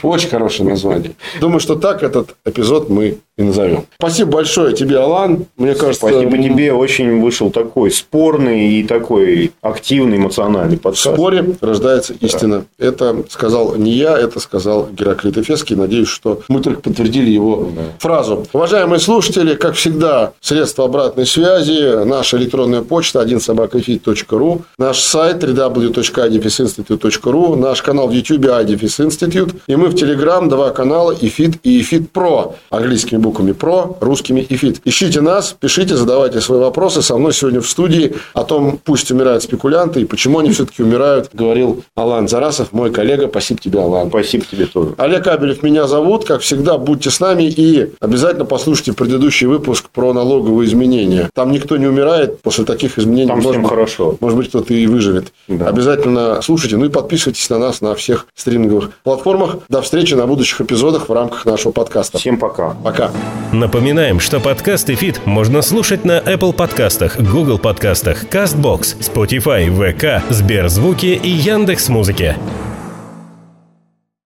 Очень 0.02 0.28
хорошее 0.28 0.68
название. 0.68 1.12
Думаю, 1.40 1.60
что 1.60 1.76
так 1.76 2.02
этот 2.02 2.36
эпизод 2.44 2.88
мы 2.88 3.18
и 3.36 3.42
назовем. 3.42 3.86
Спасибо 3.98 4.30
большое 4.32 4.74
тебе, 4.74 4.98
Алан. 4.98 5.46
Мне 5.56 5.74
кажется... 5.74 6.06
Спасибо 6.06 6.38
тебе. 6.38 6.72
Очень 6.72 7.20
вышел 7.20 7.50
такой 7.50 7.90
спорный 7.90 8.74
и 8.74 8.84
такой 8.84 9.50
активный, 9.60 10.18
эмоциональный 10.18 10.78
подкаст. 10.78 11.06
В 11.06 11.14
споре 11.14 11.44
рождается 11.60 12.14
истина. 12.20 12.64
Да. 12.78 12.86
Это 12.86 13.24
сказал 13.28 13.74
не 13.74 13.90
я, 13.90 14.16
это 14.16 14.38
сказал 14.38 14.88
Гераклит 14.92 15.36
Эфеский. 15.38 15.74
Надеюсь, 15.74 16.06
что 16.08 16.42
мы 16.48 16.60
только 16.60 16.80
подтвердили 16.80 17.30
его 17.30 17.70
да. 17.74 17.82
фразу. 17.98 18.46
Уважаемые 18.52 19.00
слушатели, 19.00 19.56
как 19.56 19.74
всегда, 19.74 20.32
средства 20.40 20.84
обратной 20.84 21.26
связи, 21.26 22.04
наша 22.04 22.36
электронная 22.36 22.82
почта 22.82 23.20
1 23.20 23.40
собакафит.ру, 23.40 24.62
наш 24.78 25.00
сайт 25.00 25.42
www.idfisinstitute.ru, 25.42 27.56
наш 27.56 27.82
канал 27.82 28.06
в 28.06 28.12
YouTube 28.12 28.44
iDefis 28.44 29.04
Institute, 29.04 29.56
и 29.66 29.74
мы 29.74 29.88
в 29.88 29.94
Telegram 29.94 30.48
два 30.48 30.70
канала 30.70 31.12
EFIT 31.12 31.58
и 31.64 31.80
EFIT 31.80 32.10
Pro 32.12 32.54
английскими 32.70 33.23
буквами 33.24 33.52
Pro, 33.52 33.96
русскими 34.00 34.40
ИФИТ. 34.40 34.80
Ищите 34.84 35.20
нас, 35.20 35.56
пишите, 35.58 35.96
задавайте 35.96 36.40
свои 36.40 36.60
вопросы. 36.60 37.02
Со 37.02 37.16
мной 37.16 37.32
сегодня 37.32 37.60
в 37.60 37.68
студии 37.68 38.14
о 38.34 38.44
том, 38.44 38.78
пусть 38.84 39.10
умирают 39.10 39.42
спекулянты 39.42 40.02
и 40.02 40.04
почему 40.04 40.38
они 40.38 40.50
все-таки 40.50 40.82
умирают, 40.82 41.30
говорил 41.32 41.82
Алан 41.96 42.28
Зарасов, 42.28 42.72
мой 42.72 42.90
коллега. 42.90 43.28
Спасибо 43.28 43.60
тебе, 43.60 43.80
Алан. 43.80 44.08
Спасибо 44.08 44.44
тебе 44.44 44.66
тоже. 44.66 44.94
Олег 44.98 45.26
Абелев 45.26 45.62
меня 45.62 45.86
зовут. 45.86 46.24
Как 46.24 46.42
всегда, 46.42 46.76
будьте 46.78 47.10
с 47.10 47.18
нами 47.18 47.44
и 47.44 47.92
обязательно 48.00 48.44
послушайте 48.44 48.92
предыдущий 48.92 49.46
выпуск 49.46 49.88
про 49.90 50.12
налоговые 50.12 50.68
изменения. 50.68 51.30
Там 51.34 51.50
никто 51.50 51.76
не 51.76 51.86
умирает 51.86 52.40
после 52.42 52.64
таких 52.64 52.98
изменений. 52.98 53.28
Там 53.28 53.38
может, 53.38 53.52
всем 53.52 53.64
хорошо. 53.64 54.16
Может 54.20 54.38
быть, 54.38 54.48
кто-то 54.48 54.74
и 54.74 54.86
выживет. 54.86 55.32
Да. 55.48 55.68
Обязательно 55.68 56.40
слушайте. 56.42 56.76
Ну 56.76 56.84
и 56.84 56.88
подписывайтесь 56.90 57.48
на 57.48 57.58
нас 57.58 57.80
на 57.80 57.94
всех 57.94 58.26
стриминговых 58.34 58.90
платформах. 59.02 59.58
До 59.68 59.80
встречи 59.80 60.14
на 60.14 60.26
будущих 60.26 60.60
эпизодах 60.60 61.08
в 61.08 61.12
рамках 61.12 61.46
нашего 61.46 61.72
подкаста. 61.72 62.18
Всем 62.18 62.38
пока. 62.38 62.76
Пока. 62.82 63.10
Напоминаем, 63.52 64.18
что 64.18 64.40
подкасты 64.40 64.94
«Фит» 64.96 65.26
можно 65.26 65.62
слушать 65.62 66.04
на 66.04 66.18
Apple 66.18 66.52
подкастах, 66.52 67.20
Google 67.20 67.58
подкастах, 67.58 68.24
CastBox, 68.24 68.98
Spotify, 68.98 69.68
VK, 69.68 70.22
Сберзвуки 70.30 71.06
и 71.22 71.28
Яндекс.Музыке. 71.28 72.36